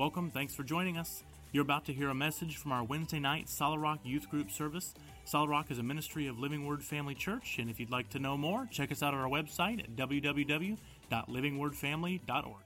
Welcome, 0.00 0.30
thanks 0.30 0.54
for 0.54 0.62
joining 0.62 0.96
us. 0.96 1.24
You're 1.52 1.60
about 1.60 1.84
to 1.84 1.92
hear 1.92 2.08
a 2.08 2.14
message 2.14 2.56
from 2.56 2.72
our 2.72 2.82
Wednesday 2.82 3.20
night 3.20 3.50
Solid 3.50 3.80
Rock 3.80 3.98
Youth 4.02 4.30
Group 4.30 4.50
service. 4.50 4.94
Solid 5.26 5.50
Rock 5.50 5.70
is 5.70 5.78
a 5.78 5.82
ministry 5.82 6.26
of 6.26 6.38
Living 6.38 6.66
Word 6.66 6.82
Family 6.82 7.14
Church, 7.14 7.58
and 7.58 7.68
if 7.68 7.78
you'd 7.78 7.90
like 7.90 8.08
to 8.12 8.18
know 8.18 8.38
more, 8.38 8.66
check 8.70 8.90
us 8.90 9.02
out 9.02 9.12
on 9.12 9.20
our 9.20 9.28
website 9.28 9.80
at 9.80 9.94
www.livingwordfamily.org. 9.96 12.62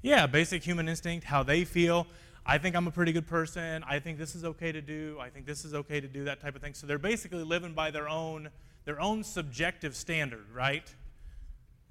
Yeah, 0.00 0.26
basic 0.26 0.62
human 0.62 0.88
instinct, 0.88 1.26
how 1.26 1.42
they 1.42 1.66
feel. 1.66 2.06
I 2.46 2.56
think 2.56 2.74
I'm 2.74 2.86
a 2.86 2.90
pretty 2.90 3.12
good 3.12 3.26
person. 3.26 3.84
I 3.86 3.98
think 3.98 4.16
this 4.16 4.34
is 4.34 4.46
okay 4.46 4.72
to 4.72 4.80
do. 4.80 5.18
I 5.20 5.28
think 5.28 5.44
this 5.44 5.66
is 5.66 5.74
okay 5.74 6.00
to 6.00 6.08
do, 6.08 6.24
that 6.24 6.40
type 6.40 6.56
of 6.56 6.62
thing. 6.62 6.72
So 6.72 6.86
they're 6.86 6.96
basically 6.96 7.44
living 7.44 7.74
by 7.74 7.90
their 7.90 8.08
own 8.08 8.48
their 8.86 8.98
own 8.98 9.24
subjective 9.24 9.94
standard, 9.94 10.46
right? 10.54 10.84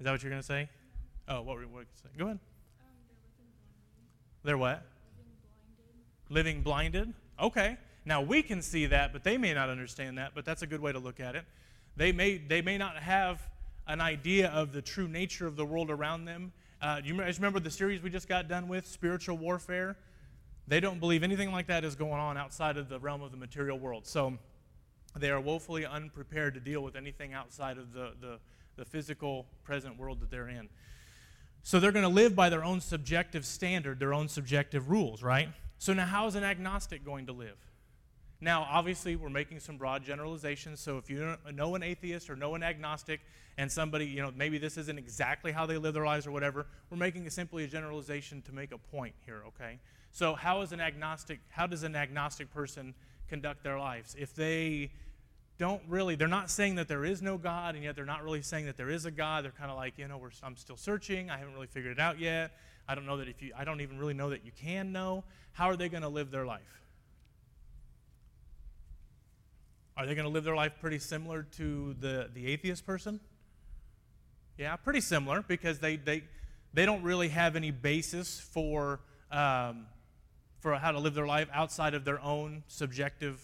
that 0.00 0.10
what 0.10 0.24
you're 0.24 0.30
going 0.30 0.42
to 0.42 0.46
say? 0.46 0.68
Oh, 1.28 1.42
what 1.42 1.54
were 1.54 1.62
you 1.62 1.68
going 1.68 1.84
to 1.84 2.02
say? 2.02 2.08
Go 2.18 2.24
ahead. 2.24 2.40
They're 4.44 4.58
what? 4.58 4.84
Living 6.28 6.62
blinded. 6.62 7.04
Living 7.08 7.12
blinded. 7.12 7.14
Okay. 7.40 7.76
Now 8.04 8.22
we 8.22 8.42
can 8.42 8.62
see 8.62 8.86
that, 8.86 9.12
but 9.12 9.22
they 9.22 9.36
may 9.36 9.52
not 9.52 9.68
understand 9.68 10.16
that, 10.18 10.32
but 10.34 10.44
that's 10.44 10.62
a 10.62 10.66
good 10.66 10.80
way 10.80 10.92
to 10.92 10.98
look 10.98 11.20
at 11.20 11.36
it. 11.36 11.44
They 11.96 12.12
may, 12.12 12.38
they 12.38 12.62
may 12.62 12.78
not 12.78 12.96
have 12.96 13.40
an 13.86 14.00
idea 14.00 14.48
of 14.48 14.72
the 14.72 14.80
true 14.80 15.08
nature 15.08 15.46
of 15.46 15.56
the 15.56 15.64
world 15.64 15.90
around 15.90 16.24
them. 16.24 16.52
Uh, 16.80 17.00
you 17.04 17.14
remember 17.14 17.58
the 17.58 17.70
series 17.70 18.02
we 18.02 18.10
just 18.10 18.28
got 18.28 18.48
done 18.48 18.68
with, 18.68 18.86
Spiritual 18.86 19.36
Warfare? 19.36 19.96
They 20.68 20.80
don't 20.80 21.00
believe 21.00 21.22
anything 21.22 21.50
like 21.50 21.66
that 21.66 21.84
is 21.84 21.94
going 21.94 22.20
on 22.20 22.36
outside 22.36 22.76
of 22.76 22.88
the 22.88 22.98
realm 22.98 23.22
of 23.22 23.30
the 23.30 23.36
material 23.36 23.78
world. 23.78 24.06
So 24.06 24.38
they 25.16 25.30
are 25.30 25.40
woefully 25.40 25.84
unprepared 25.86 26.54
to 26.54 26.60
deal 26.60 26.82
with 26.82 26.94
anything 26.94 27.34
outside 27.34 27.78
of 27.78 27.92
the, 27.92 28.12
the, 28.20 28.38
the 28.76 28.84
physical 28.84 29.46
present 29.64 29.98
world 29.98 30.20
that 30.20 30.30
they're 30.30 30.48
in. 30.48 30.68
So 31.68 31.78
they're 31.78 31.92
going 31.92 32.02
to 32.02 32.08
live 32.08 32.34
by 32.34 32.48
their 32.48 32.64
own 32.64 32.80
subjective 32.80 33.44
standard, 33.44 34.00
their 34.00 34.14
own 34.14 34.26
subjective 34.28 34.88
rules, 34.88 35.22
right? 35.22 35.50
So 35.76 35.92
now, 35.92 36.06
how 36.06 36.26
is 36.26 36.34
an 36.34 36.42
agnostic 36.42 37.04
going 37.04 37.26
to 37.26 37.32
live? 37.32 37.58
Now, 38.40 38.66
obviously, 38.70 39.16
we're 39.16 39.28
making 39.28 39.60
some 39.60 39.76
broad 39.76 40.02
generalizations. 40.02 40.80
So 40.80 40.96
if 40.96 41.10
you 41.10 41.36
know 41.52 41.74
an 41.74 41.82
atheist 41.82 42.30
or 42.30 42.36
know 42.36 42.54
an 42.54 42.62
agnostic, 42.62 43.20
and 43.58 43.70
somebody, 43.70 44.06
you 44.06 44.22
know, 44.22 44.32
maybe 44.34 44.56
this 44.56 44.78
isn't 44.78 44.98
exactly 44.98 45.52
how 45.52 45.66
they 45.66 45.76
live 45.76 45.92
their 45.92 46.06
lives 46.06 46.26
or 46.26 46.30
whatever, 46.30 46.66
we're 46.88 46.96
making 46.96 47.26
a 47.26 47.30
simply 47.30 47.64
a 47.64 47.66
generalization 47.66 48.40
to 48.46 48.52
make 48.54 48.72
a 48.72 48.78
point 48.78 49.14
here, 49.26 49.42
okay? 49.48 49.78
So 50.10 50.36
how 50.36 50.62
is 50.62 50.72
an 50.72 50.80
agnostic, 50.80 51.38
how 51.50 51.66
does 51.66 51.82
an 51.82 51.94
agnostic 51.94 52.50
person 52.50 52.94
conduct 53.28 53.62
their 53.62 53.78
lives? 53.78 54.16
If 54.18 54.34
they 54.34 54.90
don't 55.58 55.82
really, 55.88 56.14
they're 56.14 56.28
not 56.28 56.50
saying 56.50 56.76
that 56.76 56.86
there 56.86 57.04
is 57.04 57.20
no 57.20 57.36
God, 57.36 57.74
and 57.74 57.82
yet 57.82 57.96
they're 57.96 58.04
not 58.04 58.22
really 58.22 58.42
saying 58.42 58.66
that 58.66 58.76
there 58.76 58.90
is 58.90 59.04
a 59.04 59.10
God. 59.10 59.44
They're 59.44 59.50
kind 59.50 59.70
of 59.70 59.76
like, 59.76 59.98
you 59.98 60.06
know, 60.06 60.20
I'm 60.42 60.56
still 60.56 60.76
searching. 60.76 61.30
I 61.30 61.36
haven't 61.36 61.54
really 61.54 61.66
figured 61.66 61.92
it 61.92 62.00
out 62.00 62.20
yet. 62.20 62.52
I 62.88 62.94
don't 62.94 63.06
know 63.06 63.16
that 63.18 63.28
if 63.28 63.42
you, 63.42 63.52
I 63.56 63.64
don't 63.64 63.80
even 63.80 63.98
really 63.98 64.14
know 64.14 64.30
that 64.30 64.44
you 64.44 64.52
can 64.52 64.92
know. 64.92 65.24
How 65.52 65.68
are 65.68 65.76
they 65.76 65.88
going 65.88 66.04
to 66.04 66.08
live 66.08 66.30
their 66.30 66.46
life? 66.46 66.60
Are 69.96 70.06
they 70.06 70.14
going 70.14 70.26
to 70.26 70.32
live 70.32 70.44
their 70.44 70.54
life 70.54 70.74
pretty 70.80 71.00
similar 71.00 71.42
to 71.56 71.96
the, 71.98 72.30
the 72.32 72.46
atheist 72.46 72.86
person? 72.86 73.18
Yeah, 74.56 74.76
pretty 74.76 75.00
similar 75.00 75.42
because 75.42 75.80
they, 75.80 75.96
they, 75.96 76.22
they 76.72 76.86
don't 76.86 77.02
really 77.02 77.28
have 77.28 77.56
any 77.56 77.72
basis 77.72 78.38
for, 78.38 79.00
um, 79.32 79.86
for 80.60 80.76
how 80.76 80.92
to 80.92 81.00
live 81.00 81.14
their 81.14 81.26
life 81.26 81.48
outside 81.52 81.94
of 81.94 82.04
their 82.04 82.20
own 82.22 82.62
subjective 82.68 83.40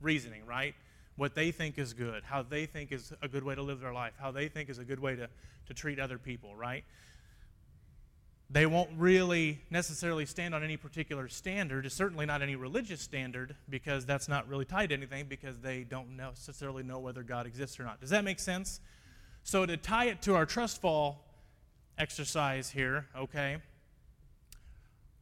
reasoning, 0.00 0.44
right? 0.44 0.74
What 1.16 1.34
they 1.34 1.50
think 1.50 1.78
is 1.78 1.92
good, 1.92 2.24
how 2.24 2.42
they 2.42 2.66
think 2.66 2.92
is 2.92 3.12
a 3.22 3.28
good 3.28 3.44
way 3.44 3.54
to 3.54 3.62
live 3.62 3.80
their 3.80 3.92
life, 3.92 4.12
how 4.18 4.30
they 4.30 4.48
think 4.48 4.70
is 4.70 4.78
a 4.78 4.84
good 4.84 5.00
way 5.00 5.14
to, 5.16 5.28
to 5.66 5.74
treat 5.74 5.98
other 5.98 6.18
people, 6.18 6.54
right? 6.56 6.84
They 8.50 8.66
won't 8.66 8.90
really 8.98 9.60
necessarily 9.70 10.26
stand 10.26 10.54
on 10.54 10.62
any 10.62 10.76
particular 10.76 11.28
standard, 11.28 11.90
certainly 11.90 12.26
not 12.26 12.42
any 12.42 12.54
religious 12.54 13.00
standard, 13.00 13.56
because 13.68 14.04
that's 14.04 14.28
not 14.28 14.46
really 14.46 14.66
tied 14.66 14.90
to 14.90 14.94
anything, 14.94 15.26
because 15.26 15.58
they 15.60 15.84
don't 15.84 16.16
necessarily 16.16 16.82
know 16.82 16.98
whether 16.98 17.22
God 17.22 17.46
exists 17.46 17.80
or 17.80 17.84
not. 17.84 18.00
Does 18.00 18.10
that 18.10 18.24
make 18.24 18.38
sense? 18.38 18.80
So, 19.42 19.64
to 19.64 19.76
tie 19.76 20.06
it 20.06 20.22
to 20.22 20.34
our 20.34 20.44
trust 20.44 20.80
fall 20.80 21.24
exercise 21.98 22.70
here, 22.70 23.06
okay, 23.16 23.56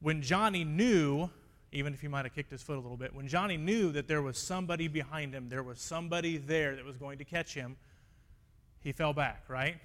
when 0.01 0.23
Johnny 0.23 0.65
knew 0.65 1.31
even 1.73 1.95
if 1.95 2.01
he 2.01 2.09
might 2.09 2.25
have 2.25 2.35
kicked 2.35 2.51
his 2.51 2.63
foot 2.63 2.77
a 2.77 2.81
little 2.81 2.97
bit. 2.97 3.15
When 3.15 3.29
Johnny 3.29 3.57
knew 3.57 3.93
that 3.93 4.09
there 4.09 4.23
was 4.23 4.39
somebody 4.39 4.89
behind 4.89 5.33
him, 5.35 5.49
there 5.49 5.63
was 5.63 5.81
somebody 5.81 6.37
there 6.37 6.75
that 6.77 6.85
was 6.85 6.97
going 6.97 7.19
to 7.19 7.25
catch 7.25 7.55
him, 7.55 7.77
he 8.81 8.93
fell 8.93 9.13
back, 9.13 9.45
right? 9.49 9.77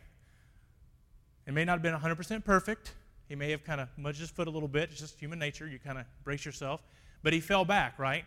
It 1.46 1.54
may 1.54 1.64
not 1.64 1.74
have 1.74 1.82
been 1.84 1.94
100% 1.94 2.44
perfect. 2.44 2.94
He 3.28 3.36
may 3.36 3.52
have 3.52 3.64
kind 3.64 3.82
of 3.82 3.90
mudged 3.98 4.20
his 4.20 4.32
foot 4.32 4.48
a 4.48 4.52
little 4.52 4.68
bit. 4.68 4.90
It's 4.92 5.00
just 5.00 5.20
human 5.20 5.38
nature. 5.38 5.68
You 5.68 5.80
kind 5.80 5.98
of 5.98 6.06
brace 6.24 6.46
yourself. 6.46 6.82
But 7.24 7.34
he 7.34 7.40
fell 7.40 7.66
back, 7.66 8.00
right? 8.00 8.26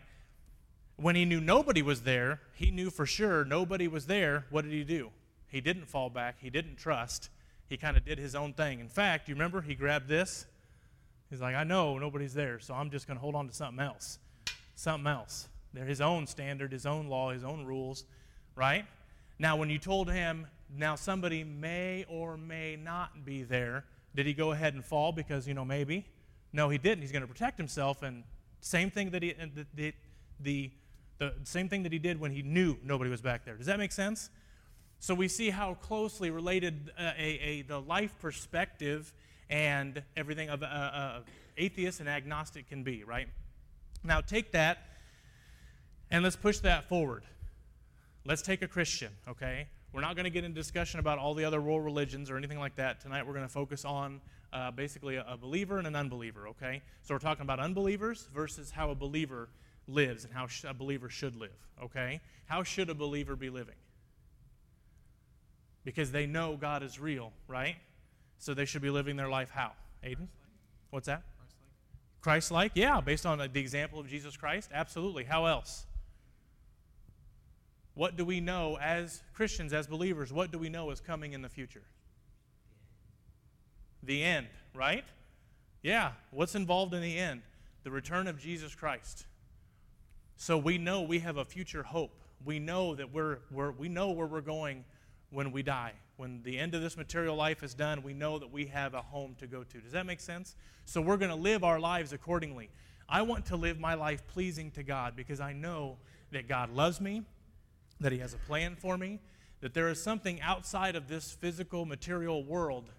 When 0.95 1.15
he 1.15 1.25
knew 1.25 1.39
nobody 1.39 1.81
was 1.81 2.01
there, 2.01 2.41
he 2.53 2.71
knew 2.71 2.89
for 2.89 3.05
sure 3.05 3.45
nobody 3.45 3.87
was 3.87 4.05
there. 4.05 4.45
What 4.49 4.63
did 4.63 4.73
he 4.73 4.83
do? 4.83 5.11
He 5.47 5.61
didn't 5.61 5.85
fall 5.85 6.09
back. 6.09 6.35
He 6.39 6.49
didn't 6.49 6.77
trust. 6.77 7.29
He 7.67 7.77
kind 7.77 7.97
of 7.97 8.05
did 8.05 8.19
his 8.19 8.35
own 8.35 8.53
thing. 8.53 8.79
In 8.79 8.89
fact, 8.89 9.27
you 9.27 9.35
remember 9.35 9.61
he 9.61 9.75
grabbed 9.75 10.07
this 10.07 10.45
He's 11.29 11.41
like, 11.41 11.55
I 11.55 11.63
know 11.63 11.97
nobody's 11.97 12.33
there, 12.33 12.59
so 12.59 12.73
I'm 12.73 12.89
just 12.89 13.07
going 13.07 13.17
to 13.17 13.21
hold 13.21 13.35
on 13.35 13.47
to 13.47 13.53
something 13.53 13.83
else. 13.83 14.17
Something 14.75 15.07
else. 15.07 15.47
They're 15.73 15.85
his 15.85 16.01
own 16.01 16.25
standard, 16.25 16.71
his 16.71 16.85
own 16.85 17.07
law, 17.07 17.31
his 17.31 17.43
own 17.43 17.65
rules, 17.65 18.05
right? 18.55 18.85
Now, 19.37 19.55
when 19.55 19.69
you 19.69 19.77
told 19.77 20.11
him, 20.11 20.47
now 20.75 20.95
somebody 20.95 21.43
may 21.43 22.05
or 22.09 22.37
may 22.37 22.75
not 22.75 23.25
be 23.25 23.43
there, 23.43 23.85
did 24.15 24.25
he 24.25 24.33
go 24.33 24.51
ahead 24.51 24.73
and 24.73 24.83
fall 24.83 25.11
because, 25.11 25.47
you 25.47 25.53
know, 25.53 25.65
maybe? 25.65 26.05
No, 26.51 26.69
he 26.69 26.77
didn't. 26.77 27.01
He's 27.01 27.11
going 27.11 27.21
to 27.21 27.27
protect 27.27 27.57
himself, 27.57 28.01
and 28.01 28.23
same 28.61 28.89
thing 28.89 29.11
that 29.11 29.21
he, 29.21 29.33
the, 29.33 29.65
the, 29.75 29.93
the, 30.39 30.71
the 31.19 31.33
same 31.43 31.69
thing 31.69 31.83
that 31.83 31.93
he 31.93 31.99
did 31.99 32.19
when 32.19 32.31
he 32.31 32.41
knew 32.41 32.77
nobody 32.83 33.09
was 33.11 33.21
back 33.21 33.45
there. 33.45 33.55
Does 33.55 33.67
that 33.67 33.77
make 33.77 33.91
sense? 33.91 34.31
So 34.99 35.13
we 35.13 35.27
see 35.27 35.49
how 35.51 35.75
closely 35.75 36.31
related 36.31 36.91
uh, 36.97 37.11
a, 37.17 37.39
a, 37.39 37.61
the 37.61 37.79
life 37.79 38.13
perspective 38.19 39.13
and 39.49 40.03
everything 40.15 40.49
of 40.49 40.63
uh, 40.63 40.65
uh, 40.65 41.19
atheist 41.57 41.99
and 41.99 42.09
agnostic 42.09 42.69
can 42.69 42.83
be, 42.83 43.03
right? 43.03 43.27
Now 44.03 44.21
take 44.21 44.51
that 44.51 44.79
and 46.11 46.23
let's 46.23 46.35
push 46.35 46.59
that 46.59 46.87
forward. 46.87 47.23
Let's 48.25 48.41
take 48.41 48.61
a 48.61 48.67
Christian, 48.67 49.11
okay? 49.27 49.67
We're 49.91 50.01
not 50.01 50.15
going 50.15 50.25
to 50.25 50.29
get 50.29 50.43
into 50.43 50.59
discussion 50.59 50.99
about 50.99 51.17
all 51.17 51.33
the 51.33 51.45
other 51.45 51.61
world 51.61 51.83
religions 51.83 52.29
or 52.29 52.37
anything 52.37 52.59
like 52.59 52.75
that. 52.75 53.01
Tonight 53.01 53.25
we're 53.25 53.33
going 53.33 53.45
to 53.45 53.51
focus 53.51 53.85
on 53.85 54.21
uh, 54.53 54.71
basically 54.71 55.15
a, 55.15 55.25
a 55.27 55.37
believer 55.37 55.77
and 55.77 55.87
an 55.87 55.95
unbeliever, 55.95 56.47
okay? 56.49 56.81
So 57.01 57.15
we're 57.15 57.19
talking 57.19 57.43
about 57.43 57.59
unbelievers 57.59 58.27
versus 58.33 58.71
how 58.71 58.91
a 58.91 58.95
believer 58.95 59.49
lives 59.87 60.25
and 60.25 60.33
how 60.33 60.47
sh- 60.47 60.65
a 60.65 60.73
believer 60.73 61.09
should 61.09 61.35
live, 61.35 61.57
okay? 61.83 62.21
How 62.45 62.63
should 62.63 62.89
a 62.89 62.93
believer 62.93 63.35
be 63.35 63.49
living? 63.49 63.75
Because 65.83 66.11
they 66.11 66.25
know 66.25 66.55
God 66.55 66.83
is 66.83 66.99
real, 66.99 67.31
right? 67.47 67.77
So 68.39 68.53
they 68.53 68.65
should 68.65 68.81
be 68.81 68.89
living 68.89 69.17
their 69.17 69.29
life 69.29 69.51
how? 69.51 69.73
Aiden? 70.03 70.27
What's 70.89 71.07
that? 71.07 71.23
Christ 72.21 72.51
like? 72.51 72.71
Yeah, 72.73 73.01
based 73.01 73.25
on 73.25 73.37
the 73.37 73.59
example 73.59 73.99
of 73.99 74.07
Jesus 74.07 74.35
Christ? 74.35 74.69
Absolutely. 74.73 75.25
How 75.25 75.45
else? 75.45 75.85
What 77.93 78.15
do 78.15 78.23
we 78.23 78.39
know 78.39 78.77
as 78.81 79.21
Christians, 79.33 79.73
as 79.73 79.87
believers? 79.87 80.31
What 80.31 80.51
do 80.51 80.57
we 80.57 80.69
know 80.69 80.89
is 80.89 81.01
coming 81.01 81.33
in 81.33 81.41
the 81.41 81.49
future? 81.49 81.83
The 84.03 84.23
end, 84.23 84.47
right? 84.73 85.03
Yeah. 85.83 86.13
What's 86.31 86.55
involved 86.55 86.93
in 86.93 87.01
the 87.01 87.17
end? 87.17 87.41
The 87.83 87.91
return 87.91 88.27
of 88.27 88.39
Jesus 88.39 88.73
Christ. 88.73 89.25
So 90.37 90.57
we 90.57 90.77
know 90.77 91.01
we 91.01 91.19
have 91.19 91.35
a 91.35 91.45
future 91.45 91.83
hope. 91.83 92.11
We 92.45 92.57
know 92.59 92.95
that 92.95 93.13
we're, 93.13 93.39
we're 93.51 93.71
we 93.71 93.89
know 93.89 94.11
where 94.11 94.27
we're 94.27 94.39
going 94.39 94.85
when 95.29 95.51
we 95.51 95.61
die 95.61 95.93
when 96.19 96.41
the 96.43 96.59
end 96.59 96.75
of 96.75 96.81
this 96.81 96.97
material 96.97 97.33
life 97.37 97.63
is 97.63 97.73
done, 97.73 98.03
we 98.03 98.13
know 98.13 98.37
that 98.39 98.51
we 98.51 98.65
have 98.65 98.93
a 98.93 99.01
home 99.01 99.35
to 99.39 99.47
go 99.47 99.63
to. 99.63 99.79
Does 99.79 99.93
that 99.93 100.05
make 100.05 100.19
sense? 100.19 100.57
So 100.83 100.99
we're 100.99 101.15
going 101.15 101.31
to 101.31 101.35
live 101.35 101.63
our 101.63 101.79
lives 101.79 102.11
accordingly. 102.11 102.69
I 103.07 103.21
want 103.21 103.45
to 103.45 103.55
live 103.55 103.79
my 103.79 103.93
life 103.93 104.27
pleasing 104.27 104.69
to 104.71 104.83
God 104.83 105.15
because 105.15 105.39
I 105.39 105.53
know 105.53 105.95
that 106.31 106.49
God 106.49 106.75
loves 106.75 106.99
me, 106.99 107.23
that 108.01 108.11
He 108.11 108.17
has 108.17 108.33
a 108.33 108.37
plan 108.37 108.75
for 108.75 108.97
me, 108.97 109.19
that 109.61 109.73
there 109.73 109.87
is 109.87 110.03
something 110.03 110.41
outside 110.41 110.97
of 110.97 111.07
this 111.07 111.31
physical 111.31 111.85
material 111.85 112.43
world 112.43 112.89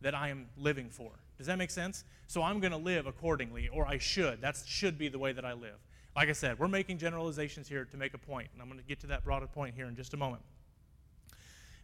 that 0.00 0.14
I 0.14 0.30
am 0.30 0.46
living 0.56 0.88
for. 0.88 1.10
Does 1.36 1.48
that 1.48 1.58
make 1.58 1.70
sense? 1.70 2.04
So 2.26 2.42
I'm 2.42 2.58
going 2.58 2.72
to 2.72 2.78
live 2.78 3.06
accordingly, 3.06 3.68
or 3.68 3.86
I 3.86 3.98
should. 3.98 4.40
That 4.40 4.56
should 4.64 4.96
be 4.96 5.08
the 5.08 5.18
way 5.18 5.34
that 5.34 5.44
I 5.44 5.52
live. 5.52 5.76
Like 6.16 6.30
I 6.30 6.32
said, 6.32 6.58
we're 6.58 6.68
making 6.68 6.96
generalizations 6.96 7.68
here 7.68 7.84
to 7.84 7.96
make 7.98 8.14
a 8.14 8.18
point, 8.18 8.48
and 8.54 8.62
I'm 8.62 8.68
going 8.68 8.80
to 8.80 8.86
get 8.86 9.00
to 9.00 9.08
that 9.08 9.24
broader 9.24 9.46
point 9.46 9.74
here 9.74 9.88
in 9.88 9.94
just 9.94 10.14
a 10.14 10.16
moment. 10.16 10.42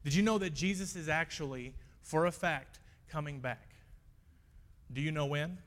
Did 0.09 0.15
you 0.15 0.23
know 0.23 0.39
that 0.39 0.55
Jesus 0.55 0.97
is 0.97 1.11
actually, 1.11 1.75
for 2.01 2.25
a 2.25 2.33
fact, 2.33 2.81
coming 3.11 3.41
back? 3.41 3.75
Do 4.91 5.03
you 5.03 5.13
know 5.13 5.27
when? 5.27 5.59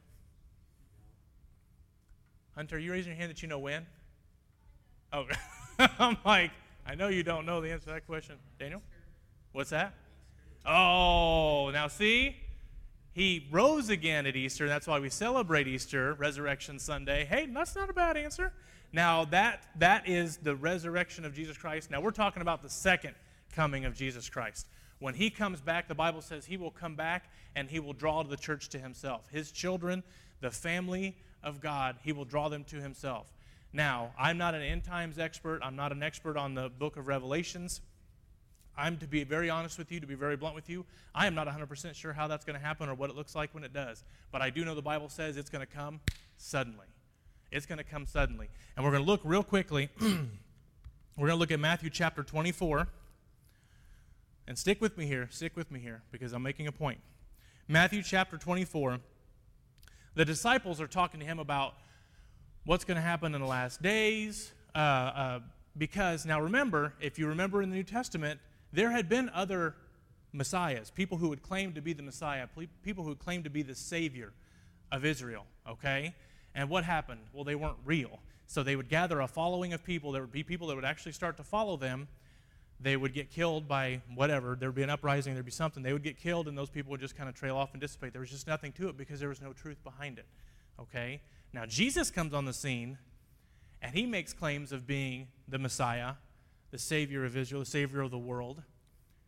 Hunter, 2.55 2.77
are 2.77 2.79
you 2.79 2.91
raising 2.91 3.11
your 3.11 3.17
hand 3.19 3.29
that 3.29 3.43
you 3.43 3.47
know 3.47 3.59
when? 3.59 3.85
Oh, 5.13 5.27
I'm 5.99 6.17
like, 6.25 6.49
I 6.87 6.95
know 6.95 7.07
you 7.07 7.21
don't 7.21 7.45
know 7.45 7.61
the 7.61 7.69
answer 7.71 7.85
to 7.85 7.91
that 7.91 8.07
question. 8.07 8.37
Daniel? 8.57 8.81
What's 9.51 9.69
that? 9.69 9.93
Oh, 10.65 11.69
now 11.71 11.87
see? 11.87 12.35
he 13.13 13.47
rose 13.51 13.91
again 13.91 14.25
at 14.25 14.35
Easter. 14.35 14.67
That's 14.67 14.87
why 14.87 14.99
we 14.99 15.11
celebrate 15.11 15.67
Easter, 15.67 16.15
Resurrection 16.15 16.79
Sunday. 16.79 17.25
Hey, 17.25 17.45
that's 17.45 17.75
not 17.75 17.91
a 17.91 17.93
bad 17.93 18.17
answer. 18.17 18.53
Now, 18.91 19.23
that, 19.25 19.67
that 19.77 20.09
is 20.09 20.37
the 20.37 20.55
resurrection 20.55 21.25
of 21.25 21.35
Jesus 21.35 21.59
Christ. 21.59 21.91
Now, 21.91 22.01
we're 22.01 22.09
talking 22.09 22.41
about 22.41 22.63
the 22.63 22.69
second 22.69 23.13
coming 23.51 23.85
of 23.85 23.93
Jesus 23.93 24.29
Christ. 24.29 24.67
When 24.99 25.15
he 25.15 25.29
comes 25.29 25.61
back, 25.61 25.87
the 25.87 25.95
Bible 25.95 26.21
says 26.21 26.45
he 26.45 26.57
will 26.57 26.71
come 26.71 26.95
back 26.95 27.29
and 27.55 27.69
he 27.69 27.79
will 27.79 27.93
draw 27.93 28.23
the 28.23 28.37
church 28.37 28.69
to 28.69 28.79
himself. 28.79 29.27
His 29.31 29.51
children, 29.51 30.03
the 30.41 30.51
family 30.51 31.17
of 31.43 31.59
God, 31.59 31.97
he 32.03 32.11
will 32.11 32.25
draw 32.25 32.49
them 32.49 32.63
to 32.65 32.75
himself. 32.77 33.33
Now, 33.73 34.11
I'm 34.19 34.37
not 34.37 34.53
an 34.53 34.61
end 34.61 34.83
times 34.83 35.17
expert. 35.17 35.61
I'm 35.63 35.75
not 35.75 35.91
an 35.91 36.03
expert 36.03 36.37
on 36.37 36.55
the 36.55 36.69
book 36.69 36.97
of 36.97 37.07
Revelations. 37.07 37.81
I'm 38.77 38.97
to 38.97 39.07
be 39.07 39.23
very 39.23 39.49
honest 39.49 39.77
with 39.77 39.91
you, 39.91 39.99
to 39.99 40.07
be 40.07 40.15
very 40.15 40.37
blunt 40.37 40.55
with 40.55 40.69
you, 40.69 40.85
I 41.13 41.27
am 41.27 41.35
not 41.35 41.47
100% 41.47 41.93
sure 41.93 42.13
how 42.13 42.27
that's 42.27 42.45
going 42.45 42.57
to 42.57 42.65
happen 42.65 42.89
or 42.89 42.95
what 42.95 43.09
it 43.09 43.15
looks 43.15 43.35
like 43.35 43.53
when 43.53 43.63
it 43.63 43.73
does. 43.73 44.03
But 44.31 44.41
I 44.41 44.49
do 44.49 44.63
know 44.63 44.75
the 44.75 44.81
Bible 44.81 45.09
says 45.09 45.35
it's 45.37 45.49
going 45.49 45.65
to 45.65 45.71
come 45.71 45.99
suddenly. 46.37 46.87
It's 47.51 47.65
going 47.65 47.79
to 47.79 47.83
come 47.83 48.05
suddenly. 48.05 48.49
And 48.75 48.85
we're 48.85 48.91
going 48.91 49.03
to 49.03 49.09
look 49.09 49.21
real 49.23 49.43
quickly. 49.43 49.89
we're 50.01 50.07
going 51.17 51.29
to 51.29 51.35
look 51.35 51.51
at 51.51 51.59
Matthew 51.59 51.89
chapter 51.89 52.23
24. 52.23 52.87
And 54.51 54.59
stick 54.59 54.81
with 54.81 54.97
me 54.97 55.05
here, 55.05 55.29
stick 55.31 55.55
with 55.55 55.71
me 55.71 55.79
here, 55.79 56.01
because 56.11 56.33
I'm 56.33 56.43
making 56.43 56.67
a 56.67 56.73
point. 56.73 56.99
Matthew 57.69 58.03
chapter 58.03 58.37
24. 58.37 58.99
The 60.15 60.25
disciples 60.25 60.81
are 60.81 60.87
talking 60.87 61.21
to 61.21 61.25
him 61.25 61.39
about 61.39 61.75
what's 62.65 62.83
going 62.83 62.97
to 62.97 63.01
happen 63.01 63.33
in 63.33 63.39
the 63.39 63.47
last 63.47 63.81
days. 63.81 64.51
Uh, 64.75 64.77
uh, 64.77 65.39
because, 65.77 66.25
now 66.25 66.41
remember, 66.41 66.93
if 66.99 67.17
you 67.17 67.27
remember 67.27 67.61
in 67.61 67.69
the 67.69 67.77
New 67.77 67.83
Testament, 67.83 68.41
there 68.73 68.91
had 68.91 69.07
been 69.07 69.29
other 69.29 69.73
messiahs, 70.33 70.91
people 70.91 71.17
who 71.17 71.29
would 71.29 71.43
claim 71.43 71.71
to 71.71 71.81
be 71.81 71.93
the 71.93 72.03
Messiah, 72.03 72.45
people 72.83 73.05
who 73.05 73.11
would 73.11 73.19
claim 73.19 73.43
to 73.43 73.49
be 73.49 73.61
the 73.61 73.73
Savior 73.73 74.33
of 74.91 75.05
Israel, 75.05 75.45
okay? 75.65 76.13
And 76.55 76.69
what 76.69 76.83
happened? 76.83 77.21
Well, 77.31 77.45
they 77.45 77.55
weren't 77.55 77.79
real. 77.85 78.19
So 78.47 78.63
they 78.63 78.75
would 78.75 78.89
gather 78.89 79.21
a 79.21 79.29
following 79.29 79.71
of 79.71 79.81
people. 79.81 80.11
There 80.11 80.21
would 80.21 80.33
be 80.33 80.43
people 80.43 80.67
that 80.67 80.75
would 80.75 80.83
actually 80.83 81.13
start 81.13 81.37
to 81.37 81.43
follow 81.45 81.77
them. 81.77 82.09
They 82.81 82.97
would 82.97 83.13
get 83.13 83.29
killed 83.29 83.67
by 83.67 84.01
whatever. 84.15 84.55
There 84.59 84.69
would 84.69 84.75
be 84.75 84.81
an 84.81 84.89
uprising, 84.89 85.33
there'd 85.33 85.45
be 85.45 85.51
something. 85.51 85.83
They 85.83 85.93
would 85.93 86.03
get 86.03 86.17
killed, 86.17 86.47
and 86.47 86.57
those 86.57 86.69
people 86.69 86.91
would 86.91 86.99
just 86.99 87.15
kind 87.15 87.29
of 87.29 87.35
trail 87.35 87.55
off 87.55 87.73
and 87.73 87.81
dissipate. 87.81 88.11
There 88.11 88.21
was 88.21 88.31
just 88.31 88.47
nothing 88.47 88.71
to 88.73 88.89
it 88.89 88.97
because 88.97 89.19
there 89.19 89.29
was 89.29 89.41
no 89.41 89.53
truth 89.53 89.83
behind 89.83 90.17
it, 90.17 90.25
okay? 90.79 91.21
Now, 91.53 91.65
Jesus 91.65 92.09
comes 92.09 92.33
on 92.33 92.45
the 92.45 92.53
scene, 92.53 92.97
and 93.81 93.93
he 93.93 94.05
makes 94.05 94.33
claims 94.33 94.71
of 94.71 94.87
being 94.87 95.27
the 95.47 95.59
Messiah, 95.59 96.13
the 96.71 96.79
Savior 96.79 97.23
of 97.23 97.37
Israel, 97.37 97.61
the 97.61 97.69
Savior 97.69 98.01
of 98.01 98.09
the 98.09 98.17
world. 98.17 98.63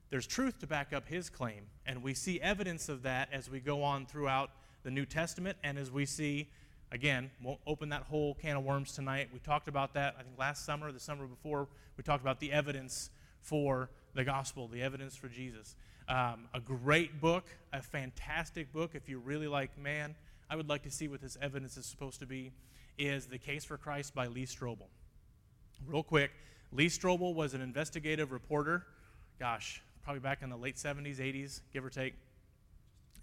There's 0.09 0.25
truth 0.25 0.59
to 0.59 0.67
back 0.67 0.91
up 0.91 1.07
his 1.07 1.29
claim, 1.29 1.65
and 1.85 2.01
we 2.01 2.13
see 2.15 2.41
evidence 2.41 2.89
of 2.89 3.03
that 3.03 3.29
as 3.31 3.49
we 3.49 3.59
go 3.59 3.83
on 3.83 4.05
throughout 4.05 4.49
the 4.83 4.91
New 4.91 5.05
Testament 5.05 5.57
and 5.63 5.77
as 5.77 5.91
we 5.91 6.05
see, 6.05 6.49
again, 6.91 7.29
won't 7.41 7.59
open 7.67 7.89
that 7.89 8.03
whole 8.03 8.33
can 8.35 8.57
of 8.57 8.63
worms 8.63 8.93
tonight. 8.93 9.29
We 9.31 9.39
talked 9.39 9.67
about 9.67 9.93
that, 9.93 10.15
I 10.19 10.23
think, 10.23 10.37
last 10.37 10.65
summer, 10.65 10.91
the 10.91 10.99
summer 10.99 11.25
before. 11.25 11.67
We 11.97 12.03
talked 12.03 12.21
about 12.21 12.39
the 12.39 12.51
evidence 12.51 13.09
for 13.43 13.89
the 14.15 14.23
gospel, 14.23 14.67
the 14.67 14.81
evidence 14.81 15.15
for 15.15 15.27
Jesus. 15.27 15.75
Um, 16.07 16.47
a 16.53 16.59
great 16.59 17.21
book, 17.21 17.45
a 17.71 17.81
fantastic 17.81 18.71
book. 18.73 18.91
If 18.93 19.07
you 19.07 19.19
really 19.19 19.47
like, 19.47 19.77
man, 19.77 20.15
I 20.49 20.55
would 20.55 20.69
like 20.69 20.83
to 20.83 20.91
see 20.91 21.07
what 21.07 21.21
this 21.21 21.37
evidence 21.41 21.77
is 21.77 21.85
supposed 21.85 22.19
to 22.19 22.25
be, 22.25 22.51
is 22.97 23.27
The 23.27 23.37
Case 23.37 23.63
for 23.63 23.77
Christ 23.77 24.13
by 24.13 24.27
Lee 24.27 24.45
Strobel. 24.45 24.87
Real 25.85 26.03
quick, 26.03 26.31
Lee 26.71 26.87
Strobel 26.87 27.33
was 27.33 27.53
an 27.53 27.61
investigative 27.61 28.31
reporter, 28.31 28.85
gosh, 29.39 29.81
probably 30.03 30.19
back 30.19 30.41
in 30.41 30.49
the 30.49 30.57
late 30.57 30.75
70s, 30.75 31.17
80s, 31.17 31.61
give 31.71 31.85
or 31.85 31.89
take. 31.89 32.15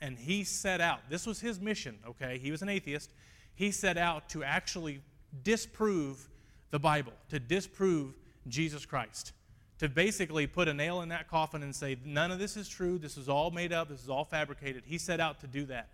And 0.01 0.19
he 0.19 0.45
set 0.45 0.81
out, 0.81 1.01
this 1.11 1.27
was 1.27 1.41
his 1.41 1.61
mission, 1.61 1.99
okay? 2.07 2.39
He 2.39 2.51
was 2.51 2.63
an 2.63 2.69
atheist. 2.69 3.11
He 3.55 3.71
set 3.71 3.99
out 3.99 4.29
to 4.31 4.43
actually 4.43 5.03
disprove 5.43 6.29
the 6.71 6.79
Bible, 6.79 7.13
to 7.29 7.39
disprove 7.39 8.15
Jesus 8.49 8.87
Christ, 8.87 9.33
to 9.81 9.89
basically 9.89 10.47
put 10.47 10.69
a 10.69 10.75
nail 10.75 11.01
in 11.01 11.09
that 11.09 11.29
coffin 11.29 11.63
and 11.63 11.75
say, 11.75 11.97
none 12.05 12.31
of 12.31 12.39
this 12.39 12.57
is 12.57 12.69
true, 12.69 12.99
this 12.99 13.17
is 13.17 13.29
all 13.29 13.51
made 13.51 13.73
up, 13.73 13.89
this 13.89 14.03
is 14.03 14.09
all 14.09 14.25
fabricated. 14.25 14.85
He 14.87 14.99
set 14.99 15.21
out 15.21 15.41
to 15.41 15.47
do 15.47 15.67
that. 15.67 15.89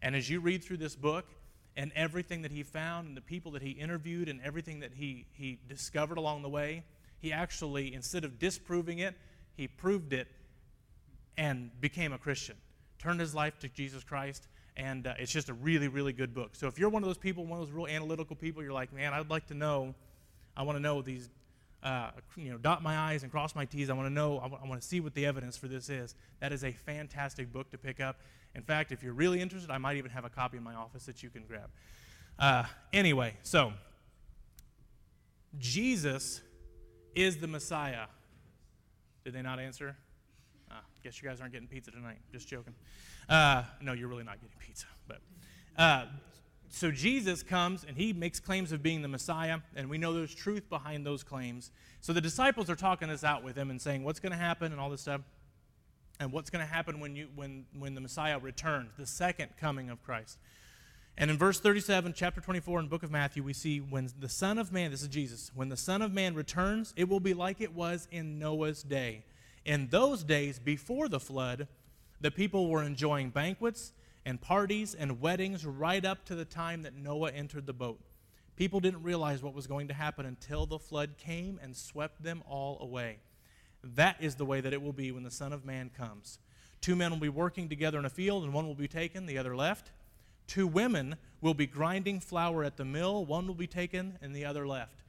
And 0.00 0.16
as 0.16 0.30
you 0.30 0.40
read 0.40 0.64
through 0.64 0.78
this 0.78 0.96
book, 0.96 1.26
and 1.76 1.90
everything 1.94 2.42
that 2.42 2.52
he 2.52 2.62
found 2.62 3.08
and 3.08 3.16
the 3.16 3.22
people 3.22 3.52
that 3.52 3.62
he 3.62 3.70
interviewed 3.70 4.28
and 4.28 4.40
everything 4.42 4.80
that 4.80 4.92
he, 4.94 5.26
he 5.32 5.58
discovered 5.68 6.18
along 6.18 6.42
the 6.42 6.48
way, 6.48 6.84
he 7.18 7.32
actually, 7.32 7.94
instead 7.94 8.24
of 8.24 8.38
disproving 8.38 8.98
it, 8.98 9.14
he 9.56 9.66
proved 9.68 10.12
it 10.12 10.28
and 11.36 11.70
became 11.80 12.12
a 12.12 12.18
Christian. 12.18 12.56
Turned 12.98 13.20
his 13.20 13.34
life 13.34 13.58
to 13.60 13.68
Jesus 13.68 14.04
Christ, 14.04 14.48
and 14.76 15.06
uh, 15.06 15.14
it's 15.18 15.32
just 15.32 15.48
a 15.48 15.54
really, 15.54 15.88
really 15.88 16.12
good 16.12 16.34
book. 16.34 16.54
So 16.54 16.66
if 16.66 16.78
you're 16.78 16.90
one 16.90 17.02
of 17.02 17.08
those 17.08 17.18
people, 17.18 17.44
one 17.44 17.58
of 17.60 17.66
those 17.66 17.74
real 17.74 17.86
analytical 17.86 18.36
people, 18.36 18.62
you're 18.62 18.72
like, 18.72 18.92
man, 18.92 19.12
I'd 19.12 19.30
like 19.30 19.46
to 19.46 19.54
know, 19.54 19.94
I 20.56 20.62
want 20.62 20.76
to 20.76 20.82
know 20.82 21.00
these, 21.00 21.30
uh, 21.82 22.10
you 22.36 22.50
know, 22.50 22.58
dot 22.58 22.82
my 22.82 22.96
I's 22.96 23.22
and 23.22 23.32
cross 23.32 23.54
my 23.54 23.64
T's. 23.64 23.90
I 23.90 23.94
want 23.94 24.06
to 24.06 24.12
know, 24.12 24.38
I, 24.38 24.44
w- 24.44 24.60
I 24.62 24.68
want 24.68 24.80
to 24.80 24.86
see 24.86 25.00
what 25.00 25.14
the 25.14 25.26
evidence 25.26 25.56
for 25.56 25.68
this 25.68 25.88
is. 25.88 26.14
That 26.40 26.52
is 26.52 26.64
a 26.64 26.72
fantastic 26.72 27.52
book 27.52 27.70
to 27.70 27.78
pick 27.78 28.00
up. 28.00 28.20
In 28.54 28.62
fact, 28.62 28.92
if 28.92 29.02
you're 29.02 29.14
really 29.14 29.40
interested, 29.40 29.70
I 29.70 29.78
might 29.78 29.96
even 29.96 30.10
have 30.10 30.24
a 30.24 30.30
copy 30.30 30.56
in 30.56 30.62
my 30.62 30.74
office 30.74 31.06
that 31.06 31.22
you 31.22 31.30
can 31.30 31.44
grab. 31.44 31.70
Uh, 32.38 32.64
anyway, 32.92 33.34
so 33.42 33.72
Jesus 35.58 36.40
is 37.14 37.38
the 37.38 37.46
Messiah. 37.46 38.06
Did 39.24 39.34
they 39.34 39.42
not 39.42 39.58
answer? 39.58 39.96
Uh, 40.70 40.74
guess 41.02 41.20
you 41.20 41.28
guys 41.28 41.40
aren't 41.40 41.52
getting 41.52 41.68
pizza 41.68 41.90
tonight. 41.90 42.18
Just 42.32 42.48
joking. 42.48 42.74
Uh, 43.28 43.64
no, 43.80 43.92
you're 43.92 44.08
really 44.08 44.24
not 44.24 44.40
getting 44.40 44.56
pizza. 44.58 44.86
But 45.06 45.20
uh, 45.76 46.06
so 46.74 46.90
Jesus 46.90 47.42
comes 47.42 47.84
and 47.84 47.98
he 47.98 48.14
makes 48.14 48.40
claims 48.40 48.72
of 48.72 48.82
being 48.82 49.02
the 49.02 49.08
Messiah, 49.08 49.58
and 49.76 49.90
we 49.90 49.98
know 49.98 50.14
there's 50.14 50.34
truth 50.34 50.70
behind 50.70 51.04
those 51.04 51.22
claims. 51.22 51.70
So 52.00 52.14
the 52.14 52.20
disciples 52.20 52.70
are 52.70 52.74
talking 52.74 53.08
this 53.08 53.22
out 53.22 53.44
with 53.44 53.56
him 53.56 53.70
and 53.70 53.80
saying 53.80 54.04
what's 54.04 54.20
going 54.20 54.32
to 54.32 54.38
happen 54.38 54.72
and 54.72 54.80
all 54.80 54.88
this 54.88 55.02
stuff, 55.02 55.20
and 56.18 56.32
what's 56.32 56.48
going 56.48 56.64
to 56.64 56.72
happen 56.72 56.98
when 56.98 57.14
you 57.14 57.28
when 57.34 57.66
when 57.78 57.94
the 57.94 58.00
Messiah 58.00 58.38
returns, 58.38 58.90
the 58.96 59.06
second 59.06 59.50
coming 59.60 59.90
of 59.90 60.02
Christ. 60.02 60.38
And 61.18 61.30
in 61.30 61.36
verse 61.36 61.60
37, 61.60 62.14
chapter 62.16 62.40
24 62.40 62.80
in 62.80 62.88
book 62.88 63.02
of 63.02 63.10
Matthew, 63.10 63.42
we 63.42 63.52
see 63.52 63.78
when 63.80 64.08
the 64.18 64.30
Son 64.30 64.56
of 64.56 64.72
Man, 64.72 64.90
this 64.90 65.02
is 65.02 65.08
Jesus, 65.08 65.50
when 65.54 65.68
the 65.68 65.76
Son 65.76 66.00
of 66.00 66.14
Man 66.14 66.34
returns, 66.34 66.94
it 66.96 67.06
will 67.06 67.20
be 67.20 67.34
like 67.34 67.60
it 67.60 67.74
was 67.74 68.08
in 68.10 68.38
Noah's 68.38 68.82
day. 68.82 69.24
In 69.66 69.88
those 69.88 70.24
days 70.24 70.58
before 70.58 71.10
the 71.10 71.20
flood, 71.20 71.68
the 72.22 72.30
people 72.30 72.70
were 72.70 72.82
enjoying 72.82 73.28
banquets 73.28 73.92
and 74.24 74.40
parties 74.40 74.94
and 74.94 75.20
weddings 75.20 75.66
right 75.66 76.04
up 76.04 76.24
to 76.26 76.34
the 76.34 76.44
time 76.44 76.82
that 76.82 76.94
Noah 76.94 77.32
entered 77.32 77.66
the 77.66 77.72
boat. 77.72 78.00
People 78.56 78.80
didn't 78.80 79.02
realize 79.02 79.42
what 79.42 79.54
was 79.54 79.66
going 79.66 79.88
to 79.88 79.94
happen 79.94 80.26
until 80.26 80.66
the 80.66 80.78
flood 80.78 81.16
came 81.16 81.58
and 81.62 81.76
swept 81.76 82.22
them 82.22 82.42
all 82.46 82.78
away. 82.80 83.18
That 83.82 84.16
is 84.20 84.36
the 84.36 84.44
way 84.44 84.60
that 84.60 84.72
it 84.72 84.82
will 84.82 84.92
be 84.92 85.10
when 85.10 85.24
the 85.24 85.30
Son 85.30 85.52
of 85.52 85.64
Man 85.64 85.90
comes. 85.96 86.38
Two 86.80 86.94
men 86.94 87.10
will 87.10 87.18
be 87.18 87.28
working 87.28 87.68
together 87.68 87.98
in 87.98 88.04
a 88.04 88.10
field, 88.10 88.44
and 88.44 88.52
one 88.52 88.66
will 88.66 88.74
be 88.74 88.88
taken, 88.88 89.26
the 89.26 89.38
other 89.38 89.56
left. 89.56 89.90
Two 90.46 90.66
women 90.66 91.16
will 91.40 91.54
be 91.54 91.66
grinding 91.66 92.20
flour 92.20 92.64
at 92.64 92.76
the 92.76 92.84
mill, 92.84 93.24
one 93.24 93.46
will 93.46 93.54
be 93.54 93.66
taken 93.66 94.18
and 94.20 94.34
the 94.34 94.44
other 94.44 94.66
left. 94.66 95.02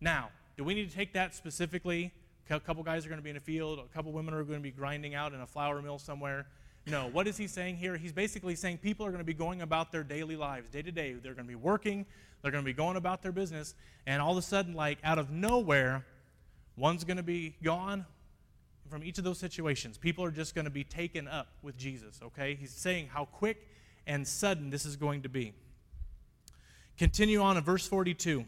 Now, 0.00 0.30
do 0.56 0.64
we 0.64 0.74
need 0.74 0.88
to 0.88 0.94
take 0.94 1.14
that 1.14 1.34
specifically? 1.34 2.12
A 2.50 2.60
couple 2.60 2.82
guys 2.82 3.04
are 3.06 3.08
going 3.08 3.18
to 3.18 3.24
be 3.24 3.30
in 3.30 3.36
a 3.36 3.40
field, 3.40 3.78
a 3.78 3.94
couple 3.94 4.12
women 4.12 4.34
are 4.34 4.44
going 4.44 4.58
to 4.58 4.62
be 4.62 4.70
grinding 4.70 5.14
out 5.14 5.32
in 5.32 5.40
a 5.40 5.46
flour 5.46 5.80
mill 5.80 5.98
somewhere. 5.98 6.46
No, 6.86 7.08
what 7.08 7.26
is 7.26 7.36
he 7.36 7.46
saying 7.46 7.76
here? 7.76 7.96
He's 7.96 8.12
basically 8.12 8.54
saying 8.54 8.78
people 8.78 9.06
are 9.06 9.10
going 9.10 9.20
to 9.20 9.24
be 9.24 9.34
going 9.34 9.62
about 9.62 9.90
their 9.90 10.02
daily 10.02 10.36
lives, 10.36 10.68
day 10.68 10.82
to 10.82 10.92
day. 10.92 11.12
They're 11.12 11.32
going 11.32 11.46
to 11.46 11.50
be 11.50 11.54
working, 11.54 12.04
they're 12.42 12.50
going 12.50 12.62
to 12.62 12.66
be 12.66 12.74
going 12.74 12.96
about 12.96 13.22
their 13.22 13.32
business, 13.32 13.74
and 14.06 14.20
all 14.20 14.32
of 14.32 14.38
a 14.38 14.42
sudden, 14.42 14.74
like 14.74 14.98
out 15.02 15.18
of 15.18 15.30
nowhere, 15.30 16.04
one's 16.76 17.04
going 17.04 17.16
to 17.16 17.22
be 17.22 17.56
gone 17.62 18.04
from 18.90 19.02
each 19.02 19.16
of 19.16 19.24
those 19.24 19.38
situations. 19.38 19.96
People 19.96 20.24
are 20.24 20.30
just 20.30 20.54
going 20.54 20.66
to 20.66 20.70
be 20.70 20.84
taken 20.84 21.26
up 21.26 21.48
with 21.62 21.76
Jesus, 21.78 22.20
okay? 22.22 22.54
He's 22.54 22.70
saying 22.70 23.08
how 23.08 23.24
quick 23.24 23.66
and 24.06 24.28
sudden 24.28 24.68
this 24.68 24.84
is 24.84 24.96
going 24.96 25.22
to 25.22 25.28
be. 25.30 25.54
Continue 26.98 27.40
on 27.40 27.56
in 27.56 27.64
verse 27.64 27.86
42. 27.88 28.44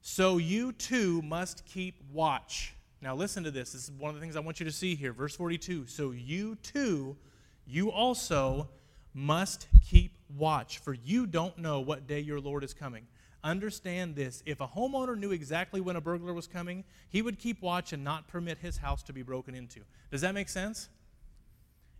So 0.00 0.38
you 0.38 0.72
too 0.72 1.22
must 1.22 1.64
keep 1.64 2.02
watch. 2.12 2.74
Now 3.02 3.16
listen 3.16 3.42
to 3.44 3.50
this. 3.50 3.72
This 3.72 3.84
is 3.84 3.90
one 3.90 4.10
of 4.10 4.14
the 4.14 4.20
things 4.20 4.36
I 4.36 4.40
want 4.40 4.60
you 4.60 4.66
to 4.66 4.72
see 4.72 4.94
here. 4.94 5.12
Verse 5.12 5.34
42. 5.34 5.86
So 5.86 6.12
you 6.12 6.56
too, 6.62 7.16
you 7.66 7.90
also 7.90 8.68
must 9.12 9.66
keep 9.84 10.16
watch, 10.36 10.78
for 10.78 10.94
you 10.94 11.26
don't 11.26 11.58
know 11.58 11.80
what 11.80 12.06
day 12.06 12.20
your 12.20 12.40
Lord 12.40 12.64
is 12.64 12.72
coming. 12.72 13.06
Understand 13.44 14.14
this. 14.14 14.42
If 14.46 14.60
a 14.60 14.68
homeowner 14.68 15.18
knew 15.18 15.32
exactly 15.32 15.80
when 15.80 15.96
a 15.96 16.00
burglar 16.00 16.32
was 16.32 16.46
coming, 16.46 16.84
he 17.08 17.22
would 17.22 17.40
keep 17.40 17.60
watch 17.60 17.92
and 17.92 18.04
not 18.04 18.28
permit 18.28 18.58
his 18.58 18.76
house 18.76 19.02
to 19.04 19.12
be 19.12 19.22
broken 19.22 19.54
into. 19.54 19.80
Does 20.12 20.20
that 20.20 20.32
make 20.32 20.48
sense? 20.48 20.88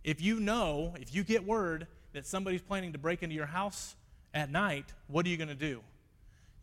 If 0.05 0.21
you 0.21 0.39
know, 0.39 0.95
if 0.99 1.13
you 1.13 1.23
get 1.23 1.45
word 1.45 1.87
that 2.13 2.25
somebody's 2.25 2.61
planning 2.61 2.93
to 2.93 2.97
break 2.97 3.23
into 3.23 3.35
your 3.35 3.45
house 3.45 3.95
at 4.33 4.49
night, 4.49 4.93
what 5.07 5.25
are 5.25 5.29
you 5.29 5.37
going 5.37 5.49
to 5.49 5.55
do? 5.55 5.81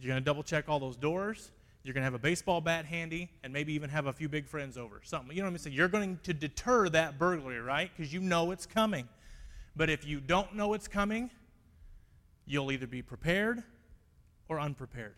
You're 0.01 0.09
going 0.09 0.21
to 0.21 0.25
double 0.25 0.43
check 0.43 0.69
all 0.69 0.81
those 0.81 0.97
doors. 0.97 1.51
You're 1.83 1.95
going 1.95 2.03
to 2.03 2.07
have 2.07 2.15
a 2.15 2.19
baseball 2.19 2.61
bat 2.61 2.85
handy 2.85 3.31
and 3.43 3.53
maybe 3.53 3.73
even 3.73 3.89
have 3.89 4.07
a 4.07 4.13
few 4.13 4.29
big 4.29 4.47
friends 4.47 4.77
over. 4.77 5.01
Something. 5.03 5.35
You 5.35 5.43
know 5.43 5.49
what 5.49 5.55
I'm 5.55 5.59
saying? 5.59 5.77
You're 5.77 5.89
going 5.89 6.19
to 6.25 6.35
deter 6.35 6.89
that 6.91 7.19
burglary, 7.19 7.61
right? 7.61 7.91
Because 7.97 8.13
you 8.13 8.21
know 8.21 8.51
it's 8.51 8.67
coming. 8.67 9.09
But 9.77 9.89
if 9.89 10.07
you 10.07 10.21
don't 10.21 10.55
know 10.55 10.75
it's 10.75 10.89
coming, 10.89 11.31
you'll 12.45 12.71
either 12.71 12.87
be 12.87 13.01
prepared 13.01 13.63
or 14.49 14.61
unprepared. 14.61 15.15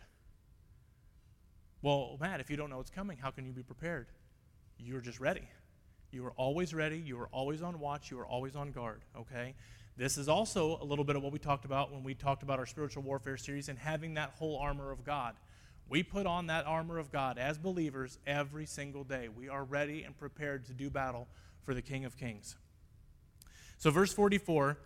Well, 1.81 2.17
Matt, 2.21 2.39
if 2.39 2.49
you 2.49 2.55
don't 2.55 2.69
know 2.69 2.79
it's 2.79 2.91
coming, 2.91 3.17
how 3.17 3.29
can 3.29 3.45
you 3.45 3.51
be 3.51 3.63
prepared? 3.63 4.07
You're 4.77 5.01
just 5.01 5.19
ready. 5.19 5.47
You 6.11 6.25
are 6.25 6.33
always 6.37 6.73
ready. 6.73 6.97
You 6.97 7.19
are 7.19 7.27
always 7.33 7.61
on 7.61 7.79
watch. 7.79 8.09
You 8.09 8.19
are 8.19 8.25
always 8.25 8.55
on 8.55 8.71
guard, 8.71 9.01
okay? 9.17 9.55
This 9.97 10.17
is 10.17 10.29
also 10.29 10.79
a 10.81 10.85
little 10.85 11.03
bit 11.03 11.15
of 11.15 11.23
what 11.23 11.33
we 11.33 11.39
talked 11.39 11.65
about 11.65 11.91
when 11.91 12.03
we 12.03 12.13
talked 12.13 12.41
about 12.41 12.57
our 12.57 12.65
spiritual 12.65 13.03
warfare 13.03 13.35
series 13.35 13.67
and 13.67 13.77
having 13.77 14.13
that 14.13 14.31
whole 14.37 14.57
armor 14.57 14.91
of 14.91 15.03
God. 15.03 15.35
We 15.89 16.03
put 16.03 16.25
on 16.25 16.47
that 16.47 16.65
armor 16.65 16.97
of 16.97 17.11
God 17.11 17.37
as 17.37 17.57
believers 17.57 18.17
every 18.25 18.65
single 18.65 19.03
day. 19.03 19.27
We 19.27 19.49
are 19.49 19.63
ready 19.63 20.03
and 20.03 20.17
prepared 20.17 20.65
to 20.65 20.73
do 20.73 20.89
battle 20.89 21.27
for 21.63 21.73
the 21.73 21.81
King 21.81 22.05
of 22.05 22.17
Kings. 22.17 22.55
So 23.77 23.91
verse 23.91 24.13
44, 24.13 24.77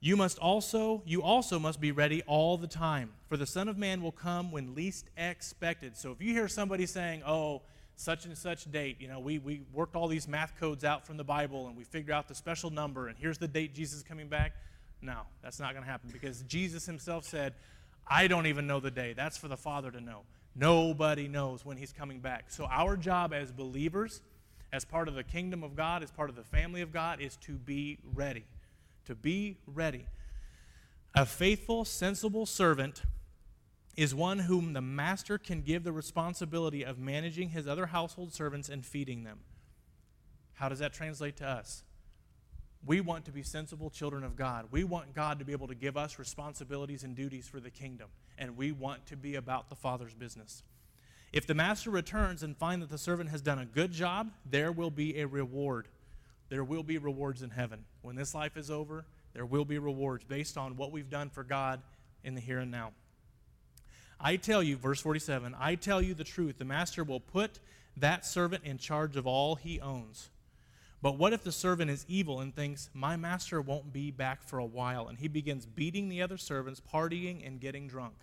you 0.00 0.16
must 0.16 0.38
also 0.38 1.02
you 1.04 1.22
also 1.22 1.58
must 1.58 1.80
be 1.80 1.92
ready 1.92 2.22
all 2.22 2.56
the 2.56 2.66
time, 2.66 3.12
for 3.28 3.36
the 3.36 3.46
son 3.46 3.68
of 3.68 3.76
man 3.76 4.02
will 4.02 4.12
come 4.12 4.50
when 4.50 4.74
least 4.74 5.10
expected. 5.16 5.96
So 5.96 6.10
if 6.10 6.22
you 6.22 6.32
hear 6.32 6.48
somebody 6.48 6.86
saying, 6.86 7.22
"Oh, 7.26 7.62
such 7.96 8.24
and 8.24 8.36
such 8.36 8.70
date, 8.72 8.98
you 8.98 9.08
know, 9.08 9.20
we 9.20 9.38
we 9.38 9.62
worked 9.74 9.94
all 9.94 10.08
these 10.08 10.26
math 10.26 10.58
codes 10.58 10.84
out 10.84 11.06
from 11.06 11.18
the 11.18 11.24
Bible 11.24 11.68
and 11.68 11.76
we 11.76 11.84
figured 11.84 12.14
out 12.14 12.28
the 12.28 12.34
special 12.34 12.70
number 12.70 13.08
and 13.08 13.18
here's 13.18 13.36
the 13.36 13.48
date 13.48 13.74
Jesus 13.74 13.98
is 13.98 14.02
coming 14.02 14.28
back." 14.28 14.52
No, 15.02 15.20
that's 15.42 15.58
not 15.58 15.72
going 15.72 15.84
to 15.84 15.90
happen 15.90 16.10
because 16.12 16.42
Jesus 16.42 16.84
himself 16.84 17.24
said, 17.24 17.54
I 18.06 18.26
don't 18.26 18.46
even 18.46 18.66
know 18.66 18.80
the 18.80 18.90
day. 18.90 19.12
That's 19.12 19.38
for 19.38 19.48
the 19.48 19.56
Father 19.56 19.90
to 19.90 20.00
know. 20.00 20.22
Nobody 20.54 21.28
knows 21.28 21.64
when 21.64 21.76
He's 21.76 21.92
coming 21.92 22.20
back. 22.20 22.46
So, 22.48 22.66
our 22.66 22.96
job 22.96 23.32
as 23.32 23.52
believers, 23.52 24.20
as 24.72 24.84
part 24.84 25.08
of 25.08 25.14
the 25.14 25.24
kingdom 25.24 25.62
of 25.62 25.76
God, 25.76 26.02
as 26.02 26.10
part 26.10 26.28
of 26.28 26.36
the 26.36 26.42
family 26.42 26.80
of 26.80 26.92
God, 26.92 27.20
is 27.20 27.36
to 27.42 27.52
be 27.52 27.98
ready. 28.14 28.44
To 29.06 29.14
be 29.14 29.58
ready. 29.66 30.06
A 31.14 31.26
faithful, 31.26 31.84
sensible 31.84 32.46
servant 32.46 33.02
is 33.96 34.14
one 34.14 34.40
whom 34.40 34.72
the 34.72 34.80
master 34.80 35.38
can 35.38 35.62
give 35.62 35.84
the 35.84 35.92
responsibility 35.92 36.84
of 36.84 36.98
managing 36.98 37.50
his 37.50 37.66
other 37.66 37.86
household 37.86 38.32
servants 38.32 38.68
and 38.68 38.84
feeding 38.84 39.24
them. 39.24 39.40
How 40.54 40.68
does 40.68 40.78
that 40.78 40.92
translate 40.92 41.36
to 41.38 41.46
us? 41.46 41.82
We 42.84 43.00
want 43.00 43.26
to 43.26 43.32
be 43.32 43.42
sensible 43.42 43.90
children 43.90 44.24
of 44.24 44.36
God. 44.36 44.66
We 44.70 44.84
want 44.84 45.14
God 45.14 45.38
to 45.38 45.44
be 45.44 45.52
able 45.52 45.68
to 45.68 45.74
give 45.74 45.96
us 45.96 46.18
responsibilities 46.18 47.04
and 47.04 47.14
duties 47.14 47.46
for 47.46 47.60
the 47.60 47.70
kingdom, 47.70 48.08
and 48.38 48.56
we 48.56 48.72
want 48.72 49.06
to 49.06 49.16
be 49.16 49.34
about 49.34 49.68
the 49.68 49.76
Father's 49.76 50.14
business. 50.14 50.62
If 51.32 51.46
the 51.46 51.54
master 51.54 51.90
returns 51.90 52.42
and 52.42 52.56
finds 52.56 52.82
that 52.82 52.90
the 52.90 52.98
servant 52.98 53.30
has 53.30 53.42
done 53.42 53.58
a 53.58 53.66
good 53.66 53.92
job, 53.92 54.30
there 54.44 54.72
will 54.72 54.90
be 54.90 55.20
a 55.20 55.26
reward. 55.26 55.88
There 56.48 56.64
will 56.64 56.82
be 56.82 56.98
rewards 56.98 57.42
in 57.42 57.50
heaven. 57.50 57.84
When 58.02 58.16
this 58.16 58.34
life 58.34 58.56
is 58.56 58.70
over, 58.70 59.04
there 59.34 59.46
will 59.46 59.64
be 59.64 59.78
rewards 59.78 60.24
based 60.24 60.56
on 60.56 60.76
what 60.76 60.90
we've 60.90 61.10
done 61.10 61.30
for 61.30 61.44
God 61.44 61.80
in 62.24 62.34
the 62.34 62.40
here 62.40 62.58
and 62.58 62.70
now. 62.70 62.92
I 64.18 64.36
tell 64.36 64.62
you, 64.62 64.76
verse 64.76 65.00
47, 65.00 65.54
I 65.58 65.76
tell 65.76 66.02
you 66.02 66.14
the 66.14 66.24
truth, 66.24 66.58
the 66.58 66.64
master 66.64 67.04
will 67.04 67.20
put 67.20 67.60
that 67.96 68.26
servant 68.26 68.64
in 68.64 68.78
charge 68.78 69.16
of 69.16 69.26
all 69.26 69.54
he 69.54 69.80
owns. 69.80 70.30
But 71.02 71.16
what 71.16 71.32
if 71.32 71.42
the 71.42 71.52
servant 71.52 71.90
is 71.90 72.04
evil 72.08 72.40
and 72.40 72.54
thinks, 72.54 72.90
My 72.92 73.16
master 73.16 73.60
won't 73.60 73.92
be 73.92 74.10
back 74.10 74.42
for 74.42 74.58
a 74.58 74.64
while? 74.64 75.08
And 75.08 75.18
he 75.18 75.28
begins 75.28 75.64
beating 75.64 76.08
the 76.08 76.22
other 76.22 76.36
servants, 76.36 76.80
partying, 76.80 77.46
and 77.46 77.60
getting 77.60 77.88
drunk. 77.88 78.14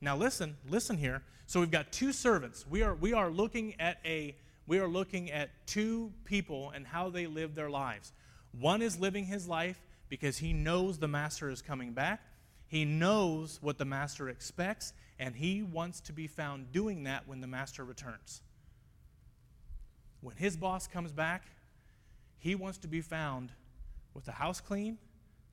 Now 0.00 0.16
listen, 0.16 0.56
listen 0.68 0.96
here. 0.96 1.22
So 1.46 1.60
we've 1.60 1.70
got 1.70 1.92
two 1.92 2.12
servants. 2.12 2.66
We 2.68 2.82
are, 2.82 2.94
we 2.94 3.12
are 3.12 3.30
looking 3.30 3.74
at 3.80 3.98
a 4.04 4.36
we 4.66 4.80
are 4.80 4.88
looking 4.88 5.30
at 5.30 5.50
two 5.66 6.12
people 6.24 6.72
and 6.74 6.84
how 6.86 7.08
they 7.08 7.28
live 7.28 7.54
their 7.54 7.70
lives. 7.70 8.12
One 8.58 8.82
is 8.82 8.98
living 8.98 9.26
his 9.26 9.46
life 9.46 9.80
because 10.08 10.38
he 10.38 10.52
knows 10.52 10.98
the 10.98 11.06
master 11.06 11.50
is 11.50 11.62
coming 11.62 11.92
back. 11.92 12.20
He 12.66 12.84
knows 12.84 13.60
what 13.62 13.78
the 13.78 13.84
master 13.84 14.28
expects, 14.28 14.92
and 15.20 15.36
he 15.36 15.62
wants 15.62 16.00
to 16.00 16.12
be 16.12 16.26
found 16.26 16.72
doing 16.72 17.04
that 17.04 17.28
when 17.28 17.40
the 17.40 17.46
master 17.46 17.84
returns. 17.84 18.42
When 20.20 20.34
his 20.34 20.56
boss 20.56 20.88
comes 20.88 21.12
back, 21.12 21.44
he 22.38 22.54
wants 22.54 22.78
to 22.78 22.88
be 22.88 23.00
found 23.00 23.52
with 24.14 24.24
the 24.24 24.32
house 24.32 24.60
clean, 24.60 24.98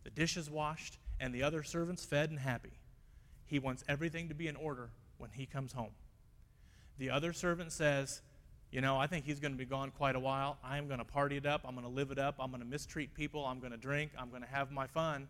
the 0.04 0.10
dishes 0.10 0.50
washed, 0.50 0.98
and 1.20 1.34
the 1.34 1.44
other 1.44 1.63
servants 1.63 2.06
fed 2.06 2.30
and 2.30 2.40
happy. 2.40 2.74
He 3.46 3.60
wants 3.60 3.84
everything 3.88 4.30
to 4.30 4.36
be 4.36 4.48
in 4.48 4.56
order 4.56 4.90
when 5.18 5.30
he 5.32 5.46
comes 5.46 5.74
home. 5.74 5.92
The 6.98 7.10
other 7.10 7.34
servant 7.34 7.72
says, 7.72 8.22
You 8.72 8.82
know, 8.82 8.98
I 8.98 9.08
think 9.08 9.25
he's 9.25 9.40
going 9.40 9.52
to 9.52 9.58
be 9.58 9.66
gone 9.66 9.92
quite 9.92 10.16
a 10.16 10.20
while. 10.20 10.58
I'm 10.63 10.88
going 10.88 11.00
to 11.00 11.06
party 11.06 11.38
it 11.38 11.46
up. 11.46 11.62
I'm 11.66 11.75
going 11.75 11.88
to 11.88 11.94
live 11.94 12.12
it 12.12 12.20
up. 12.20 12.36
I'm 12.40 12.50
going 12.50 12.62
to 12.62 12.68
mistreat 12.68 13.13
people. 13.13 13.46
I'm 13.46 13.60
going 13.60 13.72
to 13.72 13.78
drink. 13.78 14.12
I'm 14.18 14.30
going 14.30 14.42
to 14.42 14.48
have 14.48 14.72
my 14.72 14.88
fun. 14.88 15.28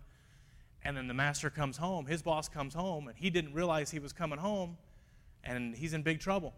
And 0.84 0.98
then 0.98 1.08
the 1.08 1.14
master 1.14 1.50
comes 1.50 1.78
home. 1.78 2.06
His 2.06 2.22
boss 2.22 2.50
comes 2.50 2.74
home, 2.74 3.08
and 3.08 3.18
he 3.18 3.30
didn't 3.30 3.54
realize 3.54 3.92
he 3.92 4.00
was 4.00 4.12
coming 4.12 4.40
home, 4.40 4.78
and 5.44 5.76
he's 5.76 5.94
in 5.94 6.02
big 6.02 6.20
trouble. 6.20 6.54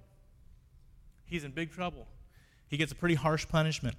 He's 1.25 1.44
in 1.44 1.52
big 1.52 1.72
trouble. 1.72 2.08
He 2.68 2.78
gets 2.78 2.92
a 2.92 2.96
pretty 2.96 3.16
harsh 3.16 3.48
punishment. 3.48 3.96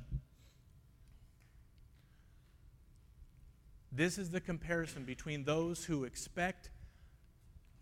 This 3.97 4.19
is 4.19 4.29
the 4.29 4.43
comparison 4.43 5.05
between 5.05 5.45
those 5.45 5.87
who 5.87 6.05
expect 6.05 6.69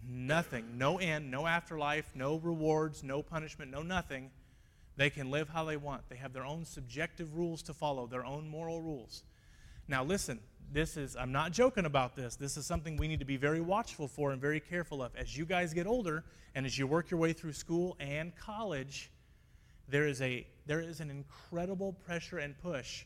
nothing, 0.08 0.78
no 0.78 0.98
end, 0.98 1.28
no 1.28 1.44
afterlife, 1.44 2.08
no 2.14 2.36
rewards, 2.36 3.02
no 3.02 3.20
punishment, 3.20 3.72
no 3.72 3.82
nothing. 3.82 4.30
They 4.96 5.10
can 5.10 5.32
live 5.32 5.48
how 5.48 5.64
they 5.64 5.76
want. 5.76 6.08
They 6.08 6.14
have 6.14 6.32
their 6.32 6.46
own 6.46 6.66
subjective 6.66 7.34
rules 7.34 7.62
to 7.64 7.74
follow, 7.74 8.06
their 8.06 8.24
own 8.24 8.48
moral 8.48 8.80
rules. 8.80 9.24
Now, 9.88 10.04
listen, 10.04 10.38
this 10.72 10.96
is, 10.96 11.16
I'm 11.16 11.32
not 11.32 11.50
joking 11.50 11.84
about 11.84 12.14
this. 12.14 12.36
This 12.36 12.56
is 12.56 12.64
something 12.64 12.96
we 12.96 13.08
need 13.08 13.18
to 13.18 13.24
be 13.24 13.36
very 13.36 13.60
watchful 13.60 14.06
for 14.06 14.30
and 14.30 14.40
very 14.40 14.60
careful 14.60 15.02
of. 15.02 15.16
As 15.16 15.36
you 15.36 15.44
guys 15.44 15.74
get 15.74 15.88
older 15.88 16.22
and 16.54 16.64
as 16.64 16.78
you 16.78 16.86
work 16.86 17.10
your 17.10 17.18
way 17.18 17.32
through 17.32 17.54
school 17.54 17.96
and 17.98 18.36
college, 18.36 19.10
there 19.88 20.06
is, 20.06 20.22
a, 20.22 20.46
there 20.64 20.80
is 20.80 21.00
an 21.00 21.10
incredible 21.10 21.92
pressure 21.92 22.38
and 22.38 22.56
push 22.62 23.04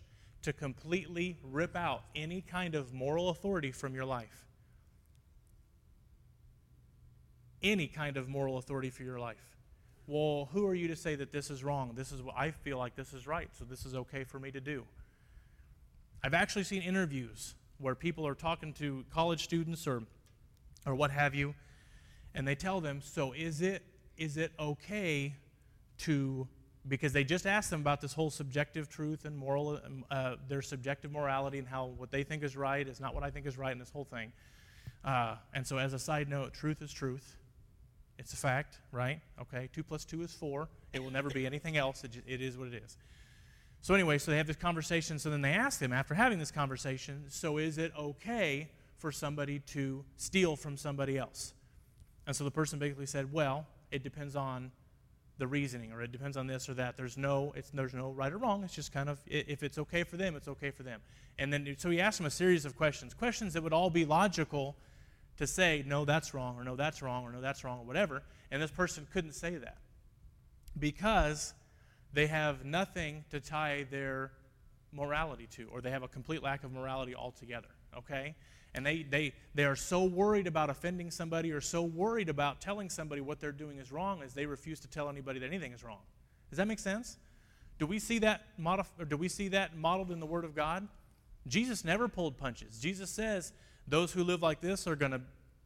to 0.49 0.53
completely 0.55 1.37
rip 1.43 1.77
out 1.77 2.05
any 2.15 2.41
kind 2.41 2.75
of 2.75 2.95
moral 2.95 3.29
authority 3.29 3.71
from 3.71 3.95
your 3.95 4.07
life. 4.07 4.47
Any 7.63 7.87
kind 7.87 8.17
of 8.17 8.31
moral 8.31 8.57
authority 8.57 8.89
for 8.89 9.03
your 9.03 9.19
life. 9.19 9.59
Well, 10.07 10.49
who 10.53 10.67
are 10.67 10.75
you 10.75 10.89
to 10.89 10.97
say 10.97 11.17
that 11.17 11.33
this 11.33 11.51
is 11.51 11.63
wrong? 11.63 11.93
This 11.95 12.13
is 12.13 12.23
what 12.23 12.35
I 12.35 12.51
feel 12.51 12.79
like 12.79 12.97
this 12.97 13.13
is 13.13 13.27
right, 13.27 13.51
so 13.59 13.67
this 13.67 13.85
is 13.85 13.95
okay 13.95 14.25
for 14.25 14.39
me 14.39 14.51
to 14.53 14.61
do. 14.61 14.85
I've 16.25 16.33
actually 16.33 16.65
seen 16.65 16.81
interviews 16.81 17.55
where 17.77 17.95
people 17.95 18.27
are 18.27 18.35
talking 18.35 18.73
to 18.75 19.05
college 19.13 19.45
students 19.45 19.87
or 19.87 20.03
or 20.87 20.95
what 20.95 21.11
have 21.11 21.35
you, 21.35 21.55
and 22.35 22.49
they 22.49 22.55
tell 22.55 22.81
them, 22.81 23.03
"So 23.03 23.33
is 23.35 23.61
it 23.61 23.83
is 24.17 24.39
it 24.39 24.53
okay 24.59 25.35
to 25.99 26.49
because 26.89 27.13
they 27.13 27.25
just 27.25 27.47
asked 27.47 27.71
them 27.71 27.81
about 27.81 28.01
this 28.01 28.13
whole 28.13 28.31
subjective 28.31 28.89
truth 28.89 29.25
and 29.25 29.37
moral, 29.37 29.81
um, 29.85 30.05
uh, 30.11 30.37
their 30.49 30.63
subjective 30.63 31.13
morality 31.13 31.59
and 31.59 31.69
how 31.69 31.87
what 31.97 32.11
they 32.11 32.23
think 32.23 32.43
is 32.43 32.57
right 32.57 32.87
is 32.87 33.01
not 33.01 33.15
what 33.15 33.23
I 33.23 33.31
think 33.31 33.47
is 33.47 33.59
right 33.59 33.73
in 33.73 33.79
this 33.79 33.91
whole 33.91 34.05
thing. 34.05 34.33
Uh, 35.05 35.37
and 35.55 35.67
so, 35.67 35.79
as 35.79 35.93
a 35.93 35.99
side 35.99 36.29
note, 36.29 36.55
truth 36.55 36.83
is 36.83 36.93
truth. 36.93 37.37
It's 38.19 38.33
a 38.33 38.37
fact, 38.37 38.79
right? 38.91 39.21
Okay, 39.41 39.69
two 39.73 39.83
plus 39.83 40.05
two 40.05 40.23
is 40.23 40.33
four. 40.33 40.69
It 40.93 41.03
will 41.03 41.13
never 41.13 41.31
be 41.31 41.47
anything 41.47 41.77
else. 41.77 42.05
It, 42.05 42.23
it 42.27 42.41
is 42.41 42.59
what 42.59 42.69
it 42.69 42.83
is. 42.83 42.97
So, 43.81 43.95
anyway, 43.95 44.19
so 44.19 44.31
they 44.31 44.37
have 44.39 44.47
this 44.47 44.57
conversation. 44.57 45.19
So 45.19 45.31
then 45.31 45.41
they 45.41 45.53
ask 45.53 45.79
them 45.79 45.93
after 45.93 46.15
having 46.15 46.39
this 46.39 46.51
conversation, 46.51 47.25
so 47.29 47.59
is 47.59 47.79
it 47.79 47.93
okay 47.97 48.71
for 48.97 49.13
somebody 49.13 49.61
to 49.61 50.05
steal 50.17 50.57
from 50.57 50.77
somebody 50.77 51.17
else? 51.17 51.55
And 52.27 52.35
so 52.35 52.45
the 52.45 52.51
person 52.51 52.79
basically 52.79 53.07
said, 53.07 53.33
well, 53.33 53.67
it 53.91 54.03
depends 54.03 54.37
on 54.37 54.73
the 55.39 55.47
reasoning 55.47 55.93
or 55.93 56.03
it 56.03 56.13
depends 56.13 56.37
on 56.37 56.47
this 56.47 56.69
or 56.69 56.75
that. 56.75 56.97
There's 56.97 57.17
no, 57.17 57.53
it's, 57.57 57.71
there's 57.71 57.95
no 57.95 58.11
right 58.11 58.33
or 58.33 58.39
wrong. 58.39 58.65
It's 58.65 58.75
just 58.75 58.93
kind 58.93 59.09
of, 59.09 59.19
if 59.27 59.63
it's 59.63 59.79
okay 59.79 60.03
for 60.03 60.17
them, 60.17 60.37
it's 60.37 60.49
okay 60.49 60.71
for 60.71 60.83
them. 60.83 61.01
And 61.39 61.53
then, 61.53 61.77
so 61.79 61.91
he 61.91 62.01
asked 62.01 62.19
them 62.19 62.27
a 62.27 62.31
series 62.31 62.65
of 62.65 62.77
questions, 62.77 63.15
questions 63.15 63.55
that 63.55 63.63
would 63.63 63.73
all 63.73 63.91
be 63.91 64.05
logical 64.05 64.77
to 65.39 65.47
say, 65.47 65.85
no, 65.87 66.05
that's 66.05 66.35
wrong, 66.35 66.57
or 66.59 66.65
no, 66.65 66.75
that's 66.75 67.01
wrong, 67.01 67.25
or 67.25 67.31
no, 67.31 67.41
that's 67.41 67.63
wrong, 67.63 67.79
or 67.79 67.85
whatever. 67.85 68.23
And 68.51 68.61
this 68.61 68.73
person 68.73 69.07
couldn't 69.13 69.35
say 69.35 69.55
that 69.57 69.79
because 70.79 71.55
they 72.13 72.27
have 72.27 72.65
nothing 72.65 73.25
to 73.31 73.41
tie 73.41 73.87
their 73.91 74.33
morality 74.93 75.47
to, 75.53 75.69
or 75.73 75.81
they 75.81 75.91
have 75.91 76.03
a 76.03 76.09
complete 76.09 76.43
lack 76.43 76.65
of 76.65 76.73
morality 76.73 77.15
altogether, 77.15 77.69
okay? 77.97 78.35
And 78.79 78.87
they, 78.87 79.03
they, 79.03 79.33
they 79.57 79.65
are 79.65 79.75
so 79.75 80.05
worried 80.05 80.47
about 80.47 80.71
offending 80.71 81.11
somebody 81.11 81.51
or 81.51 81.61
so 81.61 81.83
worried 81.83 82.29
about 82.29 82.61
telling 82.61 82.89
somebody 82.89 83.21
what 83.21 83.41
they're 83.41 83.51
doing 83.51 83.79
is 83.79 83.91
wrong 83.91 84.23
as 84.23 84.35
they 84.35 84.47
refuse 84.47 84.79
to 84.79 84.89
tell 84.89 85.09
anybody 85.09 85.41
that 85.41 85.47
anything 85.47 85.73
is 85.73 85.83
wrong. 85.83 85.99
Does 86.49 86.59
that 86.59 86.69
make 86.69 86.79
sense? 86.79 87.17
Do 87.81 87.87
we 87.87 87.99
see 87.99 88.21
that, 88.21 88.43
modif- 88.57 89.09
do 89.09 89.17
we 89.17 89.29
see 89.29 89.49
that 89.49 89.77
modeled 89.77 90.13
in 90.13 90.21
the 90.21 90.27
Word 90.27 90.45
of 90.45 90.55
God? 90.55 90.87
Jesus 91.49 91.85
never 91.85 92.07
pulled 92.07 92.39
punches. 92.39 92.79
Jesus 92.79 93.11
says 93.11 93.53
those 93.89 94.13
who 94.13 94.23
live 94.23 94.43
like 94.43 94.61
this 94.61 94.87
are 94.87 94.95
going 94.95 95.11
to 95.11 95.23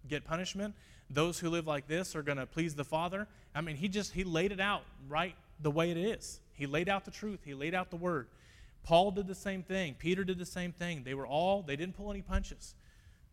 get 0.08 0.24
punishment. 0.24 0.74
Those 1.10 1.38
who 1.38 1.50
live 1.50 1.66
like 1.66 1.86
this 1.86 2.16
are 2.16 2.22
going 2.22 2.38
to 2.38 2.46
please 2.46 2.74
the 2.74 2.84
Father. 2.84 3.28
I 3.54 3.60
mean, 3.60 3.76
he 3.76 3.88
just 3.88 4.14
he 4.14 4.24
laid 4.24 4.52
it 4.52 4.60
out 4.60 4.84
right 5.06 5.36
the 5.60 5.70
way 5.70 5.90
it 5.90 5.98
is. 5.98 6.40
He 6.54 6.64
laid 6.64 6.88
out 6.88 7.04
the 7.04 7.10
truth. 7.10 7.40
He 7.44 7.52
laid 7.52 7.74
out 7.74 7.90
the 7.90 7.96
word. 7.96 8.28
Paul 8.84 9.10
did 9.10 9.26
the 9.26 9.34
same 9.34 9.62
thing. 9.62 9.96
Peter 9.98 10.24
did 10.24 10.38
the 10.38 10.46
same 10.46 10.72
thing. 10.72 11.02
They 11.04 11.12
were 11.12 11.26
all 11.26 11.60
they 11.60 11.76
didn't 11.76 11.94
pull 11.94 12.10
any 12.10 12.22
punches. 12.22 12.74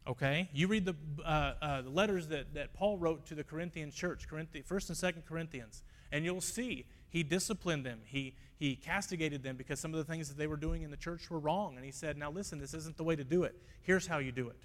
Okay, 0.09 0.49
you 0.51 0.67
read 0.67 0.85
the, 0.85 0.95
uh, 1.23 1.53
uh, 1.61 1.81
letters 1.85 2.27
that, 2.29 2.55
that 2.55 2.73
Paul 2.73 2.97
wrote 2.97 3.27
to 3.27 3.35
the 3.35 3.43
Corinthian 3.43 3.91
church, 3.91 4.25
First 4.65 4.89
and 4.89 4.97
Second 4.97 5.23
Corinthians, 5.27 5.83
and 6.11 6.25
you'll 6.25 6.41
see 6.41 6.87
he 7.09 7.21
disciplined 7.21 7.85
them. 7.85 7.99
He 8.05 8.33
he 8.59 8.75
castigated 8.75 9.41
them 9.41 9.55
because 9.55 9.79
some 9.79 9.93
of 9.93 9.97
the 9.97 10.03
things 10.03 10.27
that 10.27 10.37
they 10.37 10.45
were 10.45 10.57
doing 10.57 10.81
in 10.81 10.91
the 10.91 10.97
church 10.97 11.29
were 11.29 11.39
wrong. 11.39 11.77
And 11.77 11.85
he 11.85 11.91
said, 11.91 12.17
Now 12.17 12.29
listen, 12.29 12.59
this 12.59 12.73
isn't 12.73 12.97
the 12.97 13.05
way 13.05 13.15
to 13.15 13.23
do 13.23 13.43
it. 13.43 13.55
Here's 13.81 14.05
how 14.05 14.17
you 14.17 14.33
do 14.33 14.49
it. 14.49 14.57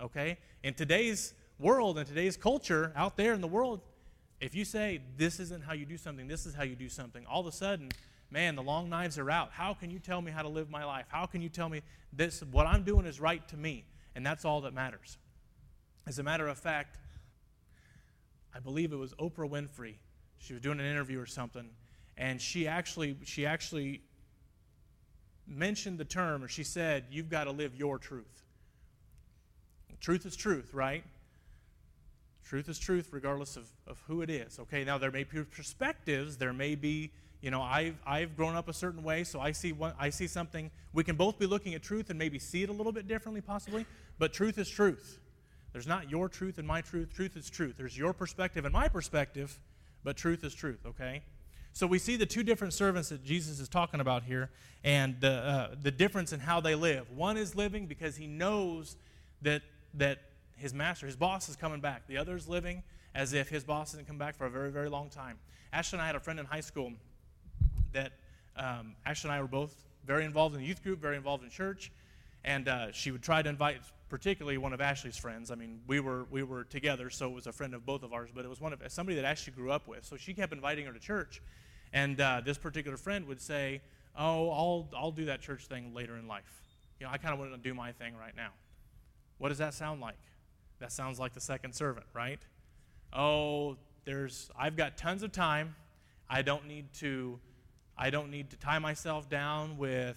Okay? 0.00 0.38
In 0.64 0.74
today's 0.74 1.32
world, 1.60 1.96
in 1.96 2.06
today's 2.06 2.36
culture, 2.36 2.92
out 2.96 3.16
there 3.16 3.32
in 3.34 3.40
the 3.40 3.46
world, 3.46 3.82
if 4.40 4.54
you 4.54 4.64
say, 4.64 5.00
This 5.16 5.38
isn't 5.38 5.62
how 5.62 5.74
you 5.74 5.86
do 5.86 5.96
something, 5.96 6.26
this 6.26 6.44
is 6.44 6.54
how 6.54 6.64
you 6.64 6.74
do 6.74 6.88
something, 6.88 7.24
all 7.26 7.40
of 7.40 7.46
a 7.46 7.52
sudden, 7.52 7.90
man, 8.32 8.56
the 8.56 8.62
long 8.64 8.90
knives 8.90 9.16
are 9.16 9.30
out. 9.30 9.52
How 9.52 9.74
can 9.74 9.90
you 9.90 10.00
tell 10.00 10.20
me 10.20 10.32
how 10.32 10.42
to 10.42 10.48
live 10.48 10.68
my 10.68 10.84
life? 10.84 11.06
How 11.08 11.26
can 11.26 11.40
you 11.40 11.48
tell 11.48 11.68
me 11.68 11.82
this? 12.12 12.42
What 12.50 12.66
I'm 12.66 12.82
doing 12.82 13.06
is 13.06 13.20
right 13.20 13.46
to 13.48 13.56
me. 13.56 13.84
And 14.16 14.26
that's 14.26 14.44
all 14.44 14.62
that 14.62 14.74
matters. 14.74 15.16
As 16.08 16.18
a 16.18 16.24
matter 16.24 16.48
of 16.48 16.58
fact, 16.58 16.98
I 18.52 18.58
believe 18.58 18.92
it 18.92 18.96
was 18.96 19.14
Oprah 19.14 19.48
Winfrey. 19.48 19.94
She 20.38 20.54
was 20.54 20.62
doing 20.62 20.80
an 20.80 20.86
interview 20.86 21.20
or 21.20 21.26
something 21.26 21.70
and 22.18 22.40
she 22.40 22.66
actually 22.66 23.16
she 23.24 23.46
actually 23.46 24.00
mentioned 25.46 25.98
the 25.98 26.04
term 26.04 26.42
or 26.42 26.48
she 26.48 26.64
said 26.64 27.04
you've 27.10 27.28
got 27.28 27.44
to 27.44 27.50
live 27.50 27.74
your 27.74 27.98
truth 27.98 28.44
truth 30.00 30.26
is 30.26 30.36
truth 30.36 30.72
right 30.72 31.04
truth 32.48 32.68
is 32.68 32.78
truth 32.78 33.08
regardless 33.12 33.56
of, 33.56 33.66
of 33.86 34.02
who 34.06 34.22
it 34.22 34.30
is 34.30 34.58
okay? 34.58 34.84
Now 34.84 34.98
there 34.98 35.10
may 35.10 35.24
be 35.24 35.42
perspectives 35.44 36.36
there 36.36 36.52
may 36.52 36.74
be 36.74 37.10
you 37.40 37.50
know 37.50 37.60
i've, 37.60 37.96
I've 38.06 38.36
grown 38.36 38.56
up 38.56 38.68
a 38.68 38.72
certain 38.72 39.02
way 39.02 39.22
so 39.22 39.40
i 39.40 39.52
see 39.52 39.72
one, 39.72 39.92
i 39.98 40.10
see 40.10 40.26
something. 40.26 40.70
We 40.92 41.04
can 41.04 41.16
both 41.16 41.38
be 41.38 41.46
looking 41.46 41.74
at 41.74 41.82
truth 41.82 42.10
and 42.10 42.18
maybe 42.18 42.38
see 42.38 42.62
it 42.62 42.68
a 42.68 42.72
little 42.72 42.92
bit 42.92 43.08
differently 43.08 43.40
possibly 43.40 43.86
but 44.18 44.32
truth 44.32 44.58
is 44.58 44.68
truth. 44.68 45.18
There's 45.72 45.86
not 45.86 46.10
your 46.10 46.28
truth 46.28 46.58
and 46.58 46.66
my 46.66 46.80
truth 46.80 47.12
truth 47.14 47.36
is 47.36 47.50
truth. 47.50 47.74
There's 47.76 47.96
your 47.96 48.12
perspective 48.12 48.64
and 48.64 48.72
my 48.72 48.88
perspective 48.88 49.58
but 50.04 50.16
truth 50.16 50.44
is 50.44 50.54
truth 50.54 50.86
okay? 50.86 51.22
So 51.76 51.86
we 51.86 51.98
see 51.98 52.16
the 52.16 52.24
two 52.24 52.42
different 52.42 52.72
servants 52.72 53.10
that 53.10 53.22
Jesus 53.22 53.60
is 53.60 53.68
talking 53.68 54.00
about 54.00 54.22
here 54.22 54.48
and 54.82 55.20
the, 55.20 55.30
uh, 55.30 55.74
the 55.82 55.90
difference 55.90 56.32
in 56.32 56.40
how 56.40 56.58
they 56.58 56.74
live. 56.74 57.10
One 57.10 57.36
is 57.36 57.54
living 57.54 57.86
because 57.86 58.16
he 58.16 58.26
knows 58.26 58.96
that, 59.42 59.60
that 59.92 60.20
his 60.56 60.74
master, 60.74 61.06
his 61.06 61.16
boss, 61.16 61.48
is 61.48 61.56
coming 61.56 61.80
back. 61.80 62.06
The 62.06 62.16
other 62.16 62.36
is 62.36 62.48
living 62.48 62.82
as 63.14 63.32
if 63.32 63.48
his 63.48 63.64
boss 63.64 63.92
hasn't 63.92 64.06
come 64.06 64.18
back 64.18 64.36
for 64.36 64.46
a 64.46 64.50
very, 64.50 64.70
very 64.70 64.88
long 64.88 65.08
time. 65.08 65.38
Ashley 65.72 65.96
and 65.96 66.02
I 66.02 66.06
had 66.06 66.16
a 66.16 66.20
friend 66.20 66.38
in 66.38 66.46
high 66.46 66.60
school 66.60 66.92
that 67.92 68.12
um, 68.56 68.94
Ashley 69.04 69.30
and 69.30 69.36
I 69.36 69.40
were 69.40 69.48
both 69.48 69.74
very 70.06 70.24
involved 70.24 70.54
in 70.54 70.60
the 70.60 70.66
youth 70.66 70.82
group, 70.82 71.00
very 71.00 71.16
involved 71.16 71.42
in 71.42 71.50
church, 71.50 71.90
and 72.44 72.68
uh, 72.68 72.92
she 72.92 73.10
would 73.10 73.22
try 73.22 73.42
to 73.42 73.48
invite 73.48 73.80
particularly 74.08 74.56
one 74.56 74.72
of 74.72 74.80
Ashley's 74.80 75.16
friends. 75.16 75.50
I 75.50 75.56
mean, 75.56 75.80
we 75.86 75.98
were 76.00 76.26
we 76.30 76.42
were 76.42 76.64
together, 76.64 77.10
so 77.10 77.28
it 77.28 77.34
was 77.34 77.46
a 77.46 77.52
friend 77.52 77.74
of 77.74 77.84
both 77.84 78.02
of 78.02 78.12
ours, 78.12 78.30
but 78.34 78.44
it 78.44 78.48
was 78.48 78.60
one 78.60 78.72
of 78.72 78.80
somebody 78.88 79.16
that 79.16 79.24
Ashley 79.24 79.52
grew 79.52 79.70
up 79.72 79.88
with. 79.88 80.04
So 80.04 80.16
she 80.16 80.32
kept 80.32 80.52
inviting 80.52 80.86
her 80.86 80.92
to 80.92 81.00
church, 81.00 81.42
and 81.92 82.20
uh, 82.20 82.40
this 82.44 82.58
particular 82.58 82.96
friend 82.96 83.26
would 83.26 83.40
say, 83.40 83.80
Oh, 84.18 84.50
I'll, 84.50 84.88
I'll 84.96 85.10
do 85.10 85.26
that 85.26 85.42
church 85.42 85.66
thing 85.66 85.92
later 85.94 86.16
in 86.16 86.26
life. 86.26 86.62
You 86.98 87.06
know, 87.06 87.12
I 87.12 87.18
kind 87.18 87.34
of 87.34 87.38
want 87.38 87.52
to 87.52 87.58
do 87.58 87.74
my 87.74 87.92
thing 87.92 88.16
right 88.16 88.34
now. 88.34 88.50
What 89.38 89.50
does 89.50 89.58
that 89.58 89.74
sound 89.74 90.00
like? 90.00 90.16
That 90.78 90.92
sounds 90.92 91.18
like 91.18 91.32
the 91.32 91.40
second 91.40 91.74
servant, 91.74 92.06
right? 92.14 92.40
Oh, 93.12 93.76
there's 94.04 94.50
I've 94.58 94.76
got 94.76 94.96
tons 94.96 95.22
of 95.22 95.32
time. 95.32 95.74
I 96.28 96.42
don't 96.42 96.66
need 96.66 96.92
to 96.94 97.38
I 97.96 98.10
don't 98.10 98.30
need 98.30 98.50
to 98.50 98.56
tie 98.56 98.78
myself 98.78 99.28
down 99.28 99.78
with 99.78 100.16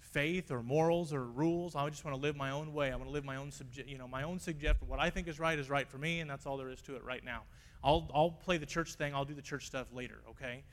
faith 0.00 0.50
or 0.50 0.62
morals 0.62 1.12
or 1.12 1.24
rules. 1.24 1.76
I 1.76 1.88
just 1.90 2.04
want 2.04 2.16
to 2.16 2.20
live 2.20 2.36
my 2.36 2.50
own 2.50 2.72
way. 2.72 2.90
I 2.90 2.96
want 2.96 3.06
to 3.06 3.12
live 3.12 3.24
my 3.24 3.36
own 3.36 3.50
subject, 3.50 3.88
you 3.88 3.98
know, 3.98 4.08
my 4.08 4.22
own 4.22 4.38
suggestion. 4.38 4.88
What 4.88 4.98
I 4.98 5.10
think 5.10 5.28
is 5.28 5.38
right 5.38 5.58
is 5.58 5.70
right 5.70 5.88
for 5.88 5.98
me, 5.98 6.20
and 6.20 6.30
that's 6.30 6.46
all 6.46 6.56
there 6.56 6.70
is 6.70 6.80
to 6.82 6.96
it 6.96 7.04
right 7.04 7.24
now. 7.24 7.42
I'll, 7.82 8.10
I'll 8.14 8.30
play 8.30 8.58
the 8.58 8.66
church 8.66 8.94
thing, 8.94 9.14
I'll 9.14 9.24
do 9.24 9.34
the 9.34 9.42
church 9.42 9.66
stuff 9.66 9.86
later, 9.92 10.18
okay? 10.30 10.64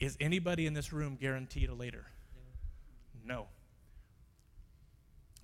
Is 0.00 0.16
anybody 0.20 0.66
in 0.66 0.74
this 0.74 0.92
room 0.92 1.16
guaranteed 1.20 1.68
a 1.68 1.74
later? 1.74 2.06
No. 3.24 3.46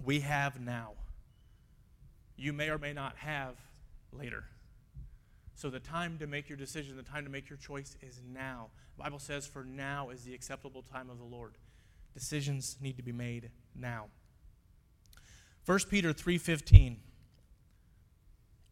We 0.02 0.20
have 0.20 0.60
now. 0.60 0.92
You 2.38 2.52
may 2.52 2.70
or 2.70 2.78
may 2.78 2.92
not 2.92 3.16
have 3.16 3.56
later. 4.12 4.44
So 5.56 5.68
the 5.68 5.80
time 5.80 6.18
to 6.18 6.26
make 6.28 6.48
your 6.48 6.56
decision, 6.56 6.96
the 6.96 7.02
time 7.02 7.24
to 7.24 7.30
make 7.30 7.50
your 7.50 7.58
choice 7.58 7.96
is 8.00 8.20
now. 8.32 8.68
The 8.96 9.02
Bible 9.02 9.18
says, 9.18 9.46
For 9.46 9.64
now 9.64 10.10
is 10.10 10.22
the 10.22 10.32
acceptable 10.32 10.82
time 10.82 11.10
of 11.10 11.18
the 11.18 11.24
Lord. 11.24 11.54
Decisions 12.14 12.76
need 12.80 12.96
to 12.96 13.02
be 13.02 13.12
made 13.12 13.50
now. 13.74 14.06
1 15.66 15.78
Peter 15.90 16.14
3:15 16.14 16.96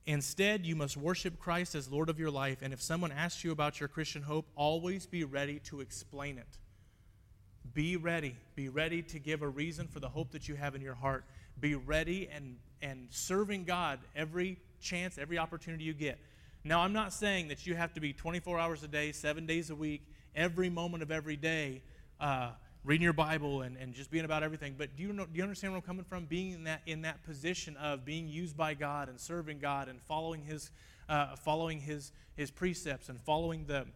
Instead, 0.07 0.65
you 0.65 0.77
must 0.77 0.97
worship 0.97 1.37
Christ 1.37 1.75
as 1.75 1.91
Lord 1.91 2.09
of 2.09 2.21
your 2.21 2.31
life, 2.31 2.63
and 2.63 2.73
if 2.73 2.81
someone 2.81 3.11
asks 3.11 3.43
you 3.43 3.51
about 3.51 3.81
your 3.81 3.89
Christian 3.89 4.23
hope, 4.23 4.47
always 4.55 5.05
be 5.05 5.25
ready 5.25 5.59
to 5.65 5.81
explain 5.81 6.39
it. 6.39 6.59
Be 7.75 7.97
ready. 7.97 8.37
Be 8.55 8.69
ready 8.69 9.03
to 9.03 9.19
give 9.19 9.43
a 9.43 9.49
reason 9.49 9.89
for 9.89 9.99
the 9.99 10.09
hope 10.09 10.31
that 10.31 10.49
you 10.49 10.55
have 10.55 10.77
in 10.77 10.81
your 10.81 10.95
heart. 10.95 11.25
Be 11.61 11.75
ready 11.75 12.29
and, 12.33 12.57
and 12.83 13.09
serving 13.11 13.65
God 13.65 13.99
every 14.15 14.59
chance, 14.81 15.19
every 15.19 15.39
opportunity 15.39 15.85
you 15.85 15.95
get. 15.95 16.19
Now, 16.65 16.81
I'm 16.81 16.93
not 16.93 17.13
saying 17.13 17.49
that 17.49 17.67
you 17.67 17.75
have 17.77 17.95
to 17.95 18.01
be 18.01 18.13
24 18.13 18.59
hours 18.59 18.83
a 18.83 18.89
day, 18.89 19.13
seven 19.13 19.47
days 19.47 19.71
a 19.71 19.75
week, 19.75 20.03
every 20.35 20.69
moment 20.69 21.03
of 21.03 21.11
every 21.11 21.37
day, 21.37 21.83
uh, 22.21 22.51
reading 22.85 23.05
your 23.05 23.13
Bible 23.13 23.63
and, 23.63 23.77
and 23.77 23.95
just 23.95 24.11
being 24.11 24.25
about 24.25 24.43
everything. 24.43 24.75
But 24.77 24.97
do 24.97 25.03
you, 25.03 25.13
know, 25.13 25.27
do 25.27 25.33
you 25.35 25.43
understand 25.43 25.73
where 25.73 25.79
I'm 25.79 25.87
coming 25.87 26.05
from? 26.05 26.25
Being 26.25 26.53
in 26.53 26.65
that, 26.65 26.83
in 26.87 27.03
that 27.03 27.23
position 27.25 27.77
of 27.77 28.05
being 28.05 28.29
used 28.29 28.57
by 28.57 28.75
God 28.75 29.09
and 29.09 29.21
serving 29.21 29.59
God 29.59 29.89
and 29.89 30.01
following 30.03 30.43
His, 30.43 30.71
uh, 31.09 31.37
following 31.37 31.81
his, 31.81 32.13
his 32.37 32.51
precepts 32.51 33.09
and 33.09 33.21
following 33.21 33.67
the, 33.67 33.87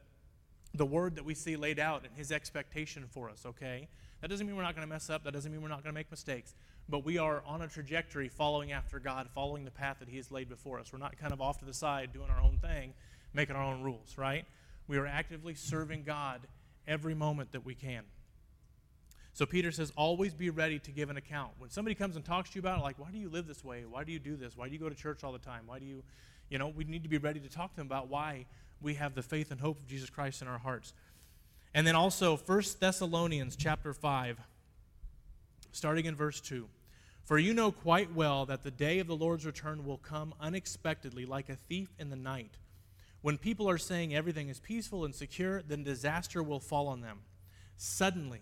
the 0.74 0.86
word 0.86 1.16
that 1.16 1.24
we 1.24 1.34
see 1.34 1.56
laid 1.56 1.78
out 1.78 2.04
and 2.04 2.14
His 2.16 2.32
expectation 2.32 3.04
for 3.08 3.30
us, 3.30 3.44
okay? 3.46 3.88
That 4.20 4.28
doesn't 4.28 4.46
mean 4.46 4.56
we're 4.56 4.62
not 4.62 4.74
going 4.74 4.86
to 4.86 4.92
mess 4.92 5.10
up. 5.10 5.24
That 5.24 5.32
doesn't 5.32 5.50
mean 5.50 5.62
we're 5.62 5.68
not 5.68 5.82
going 5.82 5.94
to 5.94 5.98
make 5.98 6.10
mistakes. 6.10 6.54
But 6.90 7.04
we 7.04 7.18
are 7.18 7.42
on 7.46 7.62
a 7.62 7.68
trajectory 7.68 8.28
following 8.28 8.72
after 8.72 8.98
God, 8.98 9.28
following 9.32 9.64
the 9.64 9.70
path 9.70 9.98
that 10.00 10.08
He 10.08 10.16
has 10.16 10.32
laid 10.32 10.48
before 10.48 10.80
us. 10.80 10.92
We're 10.92 10.98
not 10.98 11.16
kind 11.18 11.32
of 11.32 11.40
off 11.40 11.58
to 11.58 11.64
the 11.64 11.72
side 11.72 12.12
doing 12.12 12.30
our 12.30 12.40
own 12.40 12.58
thing, 12.58 12.94
making 13.32 13.54
our 13.54 13.62
own 13.62 13.82
rules, 13.82 14.18
right? 14.18 14.44
We 14.88 14.98
are 14.98 15.06
actively 15.06 15.54
serving 15.54 16.02
God 16.02 16.40
every 16.88 17.14
moment 17.14 17.52
that 17.52 17.64
we 17.64 17.76
can. 17.76 18.02
So 19.32 19.46
Peter 19.46 19.70
says, 19.70 19.92
always 19.96 20.34
be 20.34 20.50
ready 20.50 20.80
to 20.80 20.90
give 20.90 21.08
an 21.08 21.16
account. 21.16 21.52
When 21.58 21.70
somebody 21.70 21.94
comes 21.94 22.16
and 22.16 22.24
talks 22.24 22.50
to 22.50 22.56
you 22.56 22.60
about 22.60 22.80
it, 22.80 22.82
like, 22.82 22.98
why 22.98 23.12
do 23.12 23.18
you 23.18 23.28
live 23.28 23.46
this 23.46 23.64
way? 23.64 23.84
Why 23.88 24.02
do 24.02 24.10
you 24.10 24.18
do 24.18 24.34
this? 24.34 24.56
Why 24.56 24.66
do 24.66 24.72
you 24.72 24.80
go 24.80 24.88
to 24.88 24.94
church 24.94 25.22
all 25.22 25.32
the 25.32 25.38
time? 25.38 25.62
Why 25.66 25.78
do 25.78 25.84
you, 25.84 26.02
you 26.48 26.58
know, 26.58 26.68
we 26.68 26.82
need 26.82 27.04
to 27.04 27.08
be 27.08 27.18
ready 27.18 27.38
to 27.38 27.48
talk 27.48 27.70
to 27.70 27.76
them 27.76 27.86
about 27.86 28.08
why 28.08 28.46
we 28.82 28.94
have 28.94 29.14
the 29.14 29.22
faith 29.22 29.52
and 29.52 29.60
hope 29.60 29.78
of 29.78 29.86
Jesus 29.86 30.10
Christ 30.10 30.42
in 30.42 30.48
our 30.48 30.58
hearts. 30.58 30.92
And 31.72 31.86
then 31.86 31.94
also 31.94 32.36
1 32.36 32.62
Thessalonians 32.80 33.54
chapter 33.54 33.94
5, 33.94 34.40
starting 35.70 36.06
in 36.06 36.16
verse 36.16 36.40
2. 36.40 36.66
For 37.30 37.38
you 37.38 37.54
know 37.54 37.70
quite 37.70 38.12
well 38.12 38.44
that 38.46 38.64
the 38.64 38.72
day 38.72 38.98
of 38.98 39.06
the 39.06 39.14
Lord's 39.14 39.46
return 39.46 39.86
will 39.86 39.98
come 39.98 40.34
unexpectedly, 40.40 41.26
like 41.26 41.48
a 41.48 41.54
thief 41.54 41.94
in 41.96 42.10
the 42.10 42.16
night. 42.16 42.58
When 43.22 43.38
people 43.38 43.70
are 43.70 43.78
saying 43.78 44.12
everything 44.12 44.48
is 44.48 44.58
peaceful 44.58 45.04
and 45.04 45.14
secure, 45.14 45.62
then 45.62 45.84
disaster 45.84 46.42
will 46.42 46.58
fall 46.58 46.88
on 46.88 47.02
them. 47.02 47.20
Suddenly, 47.76 48.40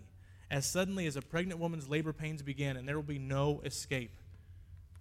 as 0.51 0.64
suddenly 0.64 1.07
as 1.07 1.16
a 1.16 1.20
pregnant 1.20 1.61
woman's 1.61 1.87
labor 1.87 2.14
pains 2.14 2.40
begin, 2.40 2.79
and 2.79 2.88
there 2.88 2.96
will 2.96 3.03
be 3.03 3.18
no 3.18 3.61
escape. 3.62 4.16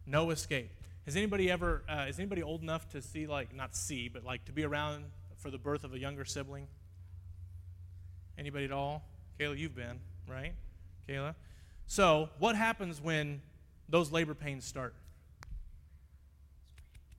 No 0.06 0.32
escape. 0.32 0.69
Has 1.06 1.15
anybody 1.15 1.50
ever, 1.50 1.84
uh, 1.88 2.08
is 2.10 2.19
anybody 2.19 2.43
old 2.43 2.62
enough 2.62 2.89
to 2.89 3.02
see, 3.02 3.26
like, 3.26 3.56
not 3.56 3.73
see, 3.73 4.10
but 4.10 4.26
like 4.26 4.43
to 4.47 4.52
be 4.52 4.65
around 4.65 5.06
for 5.38 5.50
the 5.50 5.58
birth 5.58 5.86
of 5.86 5.93
a 5.93 5.97
younger 5.97 6.26
sibling? 6.26 6.67
Anybody 8.38 8.65
at 8.65 8.73
all? 8.73 9.06
Kayla, 9.39 9.58
you've 9.58 9.78
been, 9.78 10.02
right? 10.30 10.56
Kayla? 11.08 11.36
So, 11.86 12.28
what 12.38 12.58
happens 12.58 13.00
when 13.00 13.41
those 13.89 14.12
labor 14.12 14.34
pains 14.34 14.65
start? 14.65 14.93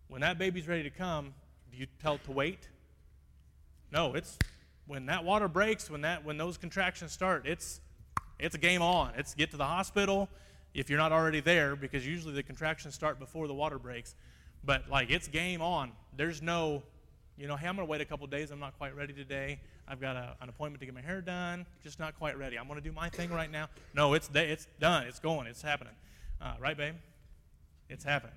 When 0.08 0.20
that 0.22 0.38
baby's 0.38 0.66
ready 0.66 0.82
to 0.84 0.90
come, 0.90 1.34
do 1.70 1.78
you 1.78 1.86
tell 2.00 2.14
it 2.14 2.24
to 2.24 2.32
wait? 2.32 2.68
No, 3.92 4.14
it's 4.14 4.38
when 4.86 5.06
that 5.06 5.24
water 5.24 5.48
breaks, 5.48 5.90
when 5.90 6.00
that 6.02 6.24
when 6.24 6.38
those 6.38 6.56
contractions 6.56 7.12
start, 7.12 7.46
it's 7.46 7.80
it's 8.38 8.54
a 8.54 8.58
game 8.58 8.82
on. 8.82 9.12
It's 9.16 9.34
get 9.34 9.50
to 9.50 9.56
the 9.56 9.64
hospital 9.64 10.28
if 10.74 10.88
you're 10.88 10.98
not 10.98 11.12
already 11.12 11.40
there, 11.40 11.76
because 11.76 12.06
usually 12.06 12.34
the 12.34 12.42
contractions 12.42 12.94
start 12.94 13.18
before 13.18 13.48
the 13.48 13.54
water 13.54 13.78
breaks. 13.78 14.14
But 14.64 14.88
like 14.88 15.10
it's 15.10 15.28
game 15.28 15.60
on. 15.60 15.92
There's 16.16 16.42
no, 16.42 16.82
you 17.36 17.46
know, 17.46 17.56
hey, 17.56 17.68
I'm 17.68 17.76
gonna 17.76 17.86
wait 17.86 18.00
a 18.00 18.04
couple 18.04 18.26
days. 18.26 18.50
I'm 18.50 18.60
not 18.60 18.76
quite 18.78 18.96
ready 18.96 19.12
today. 19.12 19.60
I've 19.86 20.00
got 20.00 20.16
a, 20.16 20.36
an 20.40 20.48
appointment 20.48 20.80
to 20.80 20.86
get 20.86 20.94
my 20.94 21.00
hair 21.00 21.20
done. 21.20 21.66
Just 21.82 21.98
not 21.98 22.18
quite 22.18 22.38
ready. 22.38 22.58
I'm 22.58 22.68
gonna 22.68 22.80
do 22.80 22.92
my 22.92 23.08
thing 23.08 23.30
right 23.30 23.50
now. 23.50 23.68
No, 23.94 24.14
it's 24.14 24.30
it's 24.34 24.66
done. 24.80 25.06
It's 25.06 25.18
going. 25.18 25.46
It's 25.46 25.62
happening. 25.62 25.94
Uh, 26.40 26.54
right, 26.60 26.76
babe? 26.76 26.94
It's 27.88 28.04
happened. 28.04 28.32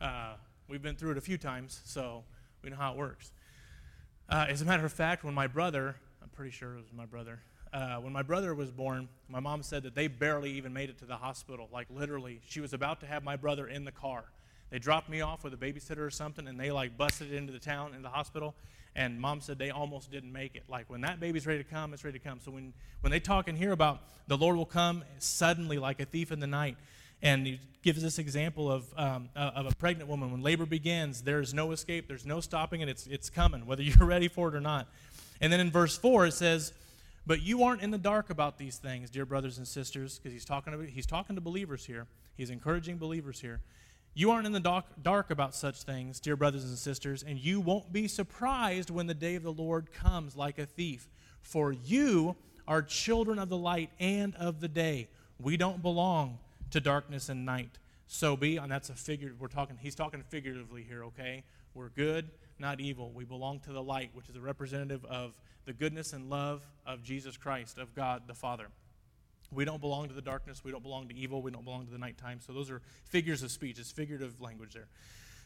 Uh, 0.00 0.34
We've 0.70 0.80
been 0.80 0.94
through 0.94 1.10
it 1.10 1.18
a 1.18 1.20
few 1.20 1.36
times, 1.36 1.80
so 1.84 2.22
we 2.62 2.70
know 2.70 2.76
how 2.76 2.92
it 2.92 2.96
works. 2.96 3.32
Uh, 4.28 4.46
as 4.48 4.62
a 4.62 4.64
matter 4.64 4.84
of 4.84 4.92
fact, 4.92 5.24
when 5.24 5.34
my 5.34 5.48
brother, 5.48 5.96
I'm 6.22 6.28
pretty 6.28 6.52
sure 6.52 6.74
it 6.74 6.76
was 6.76 6.92
my 6.96 7.06
brother, 7.06 7.40
uh, 7.72 7.96
when 7.96 8.12
my 8.12 8.22
brother 8.22 8.54
was 8.54 8.70
born, 8.70 9.08
my 9.28 9.40
mom 9.40 9.64
said 9.64 9.82
that 9.82 9.96
they 9.96 10.06
barely 10.06 10.52
even 10.52 10.72
made 10.72 10.88
it 10.88 10.96
to 10.98 11.06
the 11.06 11.16
hospital. 11.16 11.68
Like 11.72 11.88
literally, 11.90 12.40
she 12.46 12.60
was 12.60 12.72
about 12.72 13.00
to 13.00 13.06
have 13.06 13.24
my 13.24 13.34
brother 13.34 13.66
in 13.66 13.84
the 13.84 13.90
car. 13.90 14.26
They 14.70 14.78
dropped 14.78 15.08
me 15.08 15.22
off 15.22 15.42
with 15.42 15.54
a 15.54 15.56
babysitter 15.56 16.06
or 16.06 16.10
something, 16.10 16.46
and 16.46 16.58
they 16.58 16.70
like 16.70 16.96
busted 16.96 17.32
into 17.32 17.52
the 17.52 17.58
town 17.58 17.92
in 17.92 18.02
the 18.02 18.08
hospital. 18.08 18.54
And 18.96 19.20
mom 19.20 19.40
said 19.40 19.58
they 19.58 19.70
almost 19.70 20.10
didn't 20.10 20.32
make 20.32 20.56
it. 20.56 20.64
Like 20.68 20.90
when 20.90 21.02
that 21.02 21.20
baby's 21.20 21.46
ready 21.46 21.62
to 21.62 21.68
come, 21.68 21.94
it's 21.94 22.04
ready 22.04 22.18
to 22.18 22.24
come. 22.24 22.40
So 22.40 22.50
when 22.50 22.72
when 23.00 23.10
they 23.10 23.20
talk 23.20 23.48
and 23.48 23.56
hear 23.56 23.72
about 23.72 24.02
the 24.26 24.36
Lord 24.36 24.56
will 24.56 24.66
come 24.66 25.04
suddenly 25.18 25.78
like 25.78 26.00
a 26.00 26.04
thief 26.04 26.32
in 26.32 26.40
the 26.40 26.46
night, 26.46 26.76
and 27.22 27.46
he 27.46 27.60
gives 27.82 28.02
this 28.02 28.18
example 28.18 28.70
of, 28.70 28.84
um, 28.96 29.28
uh, 29.34 29.50
of 29.54 29.66
a 29.66 29.74
pregnant 29.74 30.08
woman. 30.08 30.30
When 30.30 30.42
labor 30.42 30.66
begins, 30.66 31.22
there's 31.22 31.52
no 31.52 31.72
escape, 31.72 32.08
there's 32.08 32.26
no 32.26 32.40
stopping 32.40 32.80
it, 32.80 32.88
it's, 32.88 33.06
it's 33.06 33.30
coming, 33.30 33.66
whether 33.66 33.82
you're 33.82 34.06
ready 34.06 34.28
for 34.28 34.48
it 34.48 34.54
or 34.54 34.60
not. 34.60 34.88
And 35.40 35.52
then 35.52 35.60
in 35.60 35.70
verse 35.70 35.96
4, 35.96 36.26
it 36.26 36.32
says, 36.32 36.72
But 37.26 37.42
you 37.42 37.62
aren't 37.64 37.82
in 37.82 37.90
the 37.90 37.98
dark 37.98 38.30
about 38.30 38.58
these 38.58 38.76
things, 38.76 39.10
dear 39.10 39.26
brothers 39.26 39.58
and 39.58 39.66
sisters, 39.66 40.18
because 40.18 40.32
he's 40.32 40.44
talking, 40.44 40.86
he's 40.86 41.06
talking 41.06 41.36
to 41.36 41.40
believers 41.40 41.84
here. 41.84 42.06
He's 42.36 42.50
encouraging 42.50 42.98
believers 42.98 43.40
here. 43.40 43.60
You 44.12 44.32
aren't 44.32 44.46
in 44.46 44.52
the 44.52 44.82
dark, 45.02 45.30
about 45.30 45.54
such 45.54 45.82
things, 45.82 46.18
dear 46.18 46.36
brothers 46.36 46.64
and 46.64 46.76
sisters, 46.76 47.22
and 47.22 47.38
you 47.38 47.60
won't 47.60 47.92
be 47.92 48.08
surprised 48.08 48.90
when 48.90 49.06
the 49.06 49.14
day 49.14 49.36
of 49.36 49.42
the 49.42 49.52
Lord 49.52 49.92
comes 49.92 50.36
like 50.36 50.58
a 50.58 50.66
thief. 50.66 51.08
For 51.42 51.72
you 51.72 52.36
are 52.66 52.82
children 52.82 53.38
of 53.38 53.48
the 53.48 53.56
light 53.56 53.90
and 54.00 54.34
of 54.34 54.60
the 54.60 54.68
day. 54.68 55.08
We 55.38 55.56
don't 55.56 55.80
belong 55.80 56.38
to 56.70 56.80
darkness 56.80 57.28
and 57.28 57.46
night. 57.46 57.78
So 58.08 58.36
be, 58.36 58.56
and 58.56 58.70
that's 58.70 58.90
a 58.90 58.94
figure, 58.94 59.32
we're 59.38 59.48
talking, 59.48 59.78
he's 59.80 59.94
talking 59.94 60.22
figuratively 60.28 60.82
here, 60.82 61.04
okay? 61.04 61.44
We're 61.74 61.90
good, 61.90 62.28
not 62.58 62.80
evil. 62.80 63.12
We 63.14 63.24
belong 63.24 63.60
to 63.60 63.72
the 63.72 63.82
light, 63.82 64.10
which 64.14 64.28
is 64.28 64.34
a 64.34 64.40
representative 64.40 65.04
of 65.04 65.38
the 65.64 65.72
goodness 65.72 66.12
and 66.12 66.28
love 66.28 66.66
of 66.84 67.04
Jesus 67.04 67.36
Christ, 67.36 67.78
of 67.78 67.94
God 67.94 68.22
the 68.26 68.34
Father. 68.34 68.66
We 69.52 69.64
don't 69.64 69.80
belong 69.80 70.08
to 70.08 70.14
the 70.14 70.22
darkness. 70.22 70.62
We 70.62 70.70
don't 70.70 70.82
belong 70.82 71.08
to 71.08 71.14
evil. 71.14 71.42
We 71.42 71.50
don't 71.50 71.64
belong 71.64 71.86
to 71.86 71.92
the 71.92 71.98
nighttime. 71.98 72.40
So 72.44 72.52
those 72.52 72.70
are 72.70 72.80
figures 73.04 73.42
of 73.42 73.50
speech. 73.50 73.78
It's 73.78 73.90
figurative 73.90 74.40
language 74.40 74.74
there. 74.74 74.86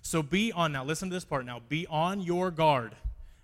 So 0.03 0.23
be 0.23 0.53
on, 0.53 0.73
now 0.73 0.85
listen 0.85 1.09
to 1.09 1.15
this 1.15 1.25
part 1.25 1.47
now. 1.47 1.61
Be 1.69 1.87
on 1.87 2.21
your 2.21 2.51
guard, 2.51 2.95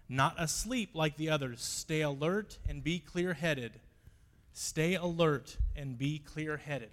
not 0.08 0.34
asleep 0.38 0.90
like 0.92 1.16
the 1.16 1.30
others. 1.30 1.62
Stay 1.62 2.02
alert 2.02 2.58
and 2.68 2.84
be 2.84 2.98
clear 2.98 3.32
headed. 3.32 3.72
Stay 4.52 4.94
alert 4.94 5.56
and 5.74 5.96
be 5.96 6.18
clear 6.18 6.58
headed. 6.58 6.90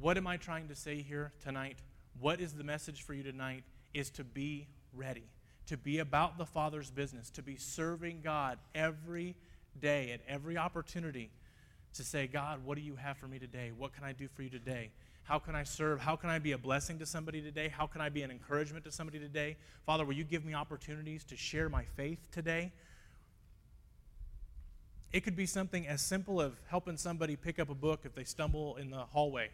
What 0.00 0.16
am 0.16 0.26
I 0.26 0.38
trying 0.38 0.68
to 0.68 0.74
say 0.74 1.02
here 1.02 1.32
tonight? 1.42 1.76
What 2.18 2.40
is 2.40 2.54
the 2.54 2.64
message 2.64 3.02
for 3.02 3.12
you 3.12 3.22
tonight? 3.22 3.64
Is 3.92 4.08
to 4.10 4.24
be 4.24 4.68
ready, 4.94 5.24
to 5.66 5.76
be 5.76 5.98
about 5.98 6.38
the 6.38 6.46
Father's 6.46 6.90
business, 6.90 7.28
to 7.30 7.42
be 7.42 7.56
serving 7.56 8.20
God 8.22 8.58
every 8.74 9.36
day, 9.78 10.12
at 10.12 10.20
every 10.26 10.56
opportunity, 10.56 11.30
to 11.96 12.04
say, 12.04 12.26
God, 12.26 12.64
what 12.64 12.76
do 12.76 12.82
you 12.82 12.96
have 12.96 13.16
for 13.18 13.26
me 13.26 13.38
today? 13.38 13.72
What 13.76 13.92
can 13.94 14.04
I 14.04 14.12
do 14.12 14.28
for 14.28 14.42
you 14.42 14.50
today? 14.50 14.90
How 15.24 15.38
can 15.38 15.56
I 15.56 15.64
serve? 15.64 16.00
How 16.00 16.14
can 16.14 16.30
I 16.30 16.38
be 16.38 16.52
a 16.52 16.58
blessing 16.58 16.98
to 17.00 17.06
somebody 17.06 17.42
today? 17.42 17.68
How 17.68 17.86
can 17.86 18.00
I 18.00 18.08
be 18.08 18.22
an 18.22 18.30
encouragement 18.30 18.84
to 18.84 18.92
somebody 18.92 19.18
today? 19.18 19.56
Father, 19.84 20.04
will 20.04 20.14
you 20.14 20.24
give 20.24 20.44
me 20.44 20.54
opportunities 20.54 21.24
to 21.24 21.36
share 21.36 21.68
my 21.68 21.84
faith 21.96 22.28
today? 22.30 22.72
It 25.12 25.20
could 25.24 25.34
be 25.34 25.46
something 25.46 25.86
as 25.88 26.00
simple 26.00 26.40
as 26.40 26.52
helping 26.68 26.96
somebody 26.96 27.36
pick 27.36 27.58
up 27.58 27.70
a 27.70 27.74
book 27.74 28.00
if 28.04 28.14
they 28.14 28.24
stumble 28.24 28.76
in 28.76 28.90
the 28.90 28.98
hallway 28.98 29.50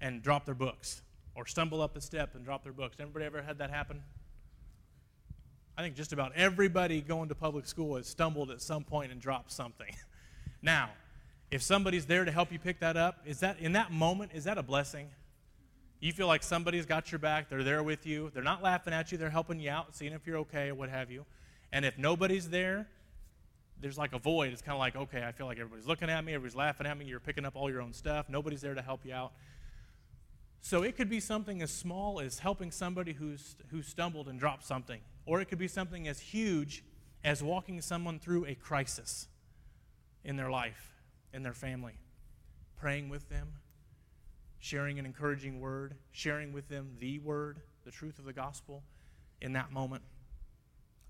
and 0.00 0.22
drop 0.22 0.46
their 0.46 0.54
books 0.54 1.02
or 1.34 1.46
stumble 1.46 1.82
up 1.82 1.96
a 1.96 2.00
step 2.00 2.34
and 2.34 2.44
drop 2.44 2.62
their 2.62 2.72
books. 2.72 2.96
Anybody 2.98 3.24
ever 3.24 3.42
had 3.42 3.58
that 3.58 3.70
happen? 3.70 4.02
I 5.76 5.82
think 5.82 5.94
just 5.94 6.12
about 6.12 6.32
everybody 6.34 7.00
going 7.00 7.28
to 7.30 7.34
public 7.34 7.66
school 7.66 7.96
has 7.96 8.06
stumbled 8.06 8.50
at 8.50 8.60
some 8.60 8.84
point 8.84 9.10
and 9.10 9.20
dropped 9.20 9.50
something. 9.50 9.94
now, 10.62 10.90
if 11.52 11.62
somebody's 11.62 12.06
there 12.06 12.24
to 12.24 12.32
help 12.32 12.50
you 12.50 12.58
pick 12.58 12.80
that 12.80 12.96
up, 12.96 13.20
is 13.26 13.40
that 13.40 13.60
in 13.60 13.72
that 13.74 13.92
moment 13.92 14.32
is 14.34 14.44
that 14.44 14.56
a 14.56 14.62
blessing? 14.62 15.10
You 16.00 16.10
feel 16.10 16.26
like 16.26 16.42
somebody's 16.42 16.86
got 16.86 17.12
your 17.12 17.18
back, 17.18 17.50
they're 17.50 17.62
there 17.62 17.82
with 17.82 18.06
you, 18.06 18.30
they're 18.32 18.42
not 18.42 18.62
laughing 18.62 18.94
at 18.94 19.12
you, 19.12 19.18
they're 19.18 19.28
helping 19.28 19.60
you 19.60 19.68
out, 19.68 19.94
seeing 19.94 20.14
if 20.14 20.26
you're 20.26 20.38
okay 20.38 20.70
or 20.70 20.74
what 20.74 20.88
have 20.88 21.10
you. 21.10 21.26
And 21.70 21.84
if 21.84 21.98
nobody's 21.98 22.48
there, 22.48 22.88
there's 23.78 23.98
like 23.98 24.14
a 24.14 24.18
void. 24.18 24.54
It's 24.54 24.62
kind 24.62 24.74
of 24.74 24.78
like, 24.78 24.96
okay, 24.96 25.24
I 25.24 25.32
feel 25.32 25.44
like 25.44 25.58
everybody's 25.58 25.86
looking 25.86 26.08
at 26.08 26.24
me, 26.24 26.32
everybody's 26.32 26.56
laughing 26.56 26.86
at 26.86 26.96
me, 26.96 27.04
you're 27.04 27.20
picking 27.20 27.44
up 27.44 27.54
all 27.54 27.70
your 27.70 27.82
own 27.82 27.92
stuff, 27.92 28.30
nobody's 28.30 28.62
there 28.62 28.74
to 28.74 28.82
help 28.82 29.04
you 29.04 29.12
out. 29.12 29.32
So 30.62 30.82
it 30.82 30.96
could 30.96 31.10
be 31.10 31.20
something 31.20 31.60
as 31.60 31.70
small 31.70 32.18
as 32.18 32.38
helping 32.38 32.70
somebody 32.70 33.12
who's, 33.12 33.56
who 33.70 33.82
stumbled 33.82 34.26
and 34.26 34.40
dropped 34.40 34.64
something, 34.64 35.02
or 35.26 35.42
it 35.42 35.50
could 35.50 35.58
be 35.58 35.68
something 35.68 36.08
as 36.08 36.18
huge 36.18 36.82
as 37.22 37.42
walking 37.42 37.82
someone 37.82 38.18
through 38.18 38.46
a 38.46 38.54
crisis 38.54 39.28
in 40.24 40.36
their 40.36 40.50
life, 40.50 40.91
in 41.32 41.42
their 41.42 41.54
family, 41.54 41.94
praying 42.76 43.08
with 43.08 43.28
them, 43.28 43.48
sharing 44.58 44.98
an 44.98 45.06
encouraging 45.06 45.60
word, 45.60 45.94
sharing 46.12 46.52
with 46.52 46.68
them 46.68 46.96
the 46.98 47.18
word, 47.18 47.60
the 47.84 47.90
truth 47.90 48.18
of 48.18 48.24
the 48.24 48.32
gospel 48.32 48.82
in 49.40 49.52
that 49.54 49.72
moment. 49.72 50.02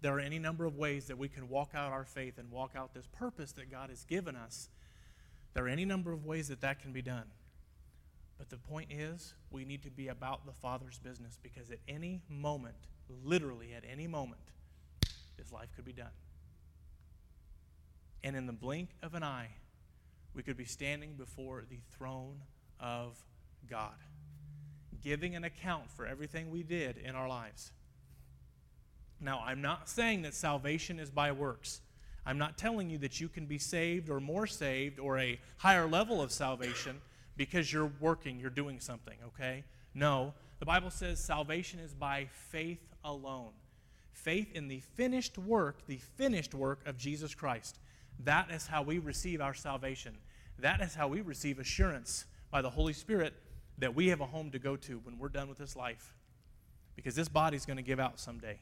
There 0.01 0.17
are 0.17 0.21
any 0.21 0.39
number 0.39 0.65
of 0.65 0.77
ways 0.77 1.07
that 1.07 1.19
we 1.19 1.29
can 1.29 1.49
walk 1.49 1.71
out 1.75 1.93
our 1.93 2.05
faith 2.05 2.39
and 2.39 2.51
walk 2.51 2.73
out 2.77 2.93
this 2.95 3.07
purpose 3.07 3.53
that 3.53 3.71
God 3.71 3.91
has 3.91 4.05
given 4.05 4.35
us. 4.35 4.69
There 5.55 5.67
are 5.67 5.69
any 5.69 5.85
number 5.85 6.13
of 6.13 6.25
ways 6.25 6.49
that 6.49 6.61
that 6.63 6.81
can 6.81 6.93
be 6.93 7.03
done. 7.03 7.27
But 8.39 8.51
the 8.51 8.57
point 8.57 8.91
is, 8.91 9.35
we 9.51 9.65
need 9.65 9.85
to 9.85 9.91
be 9.91 10.09
about 10.09 10.47
the 10.47 10.53
Father's 10.53 10.99
business 10.99 11.39
because 11.41 11.71
at 11.71 11.79
any 11.87 12.23
moment, 12.29 12.75
literally 13.25 13.73
at 13.75 13.85
any 13.89 14.09
moment, 14.09 14.41
this 15.37 15.53
life 15.53 15.69
could 15.77 15.85
be 15.85 15.93
done. 15.93 16.11
And 18.25 18.35
in 18.35 18.47
the 18.47 18.53
blink 18.53 18.91
of 19.03 19.15
an 19.15 19.23
eye, 19.23 19.51
we 20.35 20.43
could 20.43 20.57
be 20.57 20.65
standing 20.65 21.15
before 21.15 21.65
the 21.69 21.79
throne 21.97 22.37
of 22.81 23.17
God, 23.69 23.95
giving 25.03 25.37
an 25.37 25.45
account 25.45 25.91
for 25.91 26.07
everything 26.07 26.51
we 26.51 26.63
did 26.63 26.97
in 26.99 27.15
our 27.15 27.29
lives. 27.29 27.73
Now, 29.21 29.43
I'm 29.47 29.63
not 29.63 29.89
saying 29.89 30.23
that 30.23 30.35
salvation 30.35 30.99
is 30.99 31.11
by 31.11 31.33
works. 31.33 31.81
I'm 32.27 32.39
not 32.39 32.59
telling 32.59 32.91
you 32.91 32.99
that 32.99 33.21
you 33.21 33.29
can 33.29 33.47
be 33.47 33.59
saved 33.59 34.09
or 34.09 34.21
more 34.21 34.47
saved 34.47 34.99
or 34.99 35.19
a 35.19 35.41
higher 35.59 35.87
level 35.87 36.21
of 36.21 36.33
salvation 36.33 37.01
because 37.37 37.73
you're 37.73 37.93
working, 38.01 38.39
you're 38.39 38.51
doing 38.51 38.81
something, 38.81 39.17
okay? 39.29 39.65
No. 39.95 40.35
The 40.59 40.67
Bible 40.67 40.91
says 40.91 41.19
salvation 41.19 41.81
is 41.81 41.95
by 41.95 42.29
faith 42.51 42.85
alone. 43.05 43.51
Faith 44.13 44.53
in 44.55 44.69
the 44.69 44.81
finished 44.81 45.39
work, 45.39 45.87
the 45.87 45.97
finished 45.97 46.55
work 46.55 46.87
of 46.87 46.97
Jesus 46.97 47.35
Christ. 47.35 47.79
That 48.21 48.51
is 48.51 48.67
how 48.67 48.83
we 48.83 48.99
receive 48.99 49.41
our 49.41 49.55
salvation. 49.55 50.17
That 50.59 50.81
is 50.81 50.95
how 50.95 51.09
we 51.09 51.21
receive 51.21 51.59
assurance 51.59 52.27
by 52.51 52.63
the 52.63 52.71
Holy 52.71 52.93
Spirit 52.93 53.35
that 53.79 53.95
we 53.95 54.09
have 54.09 54.21
a 54.21 54.27
home 54.27 54.51
to 54.51 54.59
go 54.59 54.77
to 54.77 54.99
when 55.05 55.19
we're 55.19 55.29
done 55.29 55.49
with 55.49 55.59
this 55.59 55.75
life. 55.75 56.15
Because 56.95 57.15
this 57.15 57.29
body's 57.29 57.67
going 57.67 57.79
to 57.79 57.83
give 57.83 57.99
out 57.99 58.21
someday. 58.21 58.59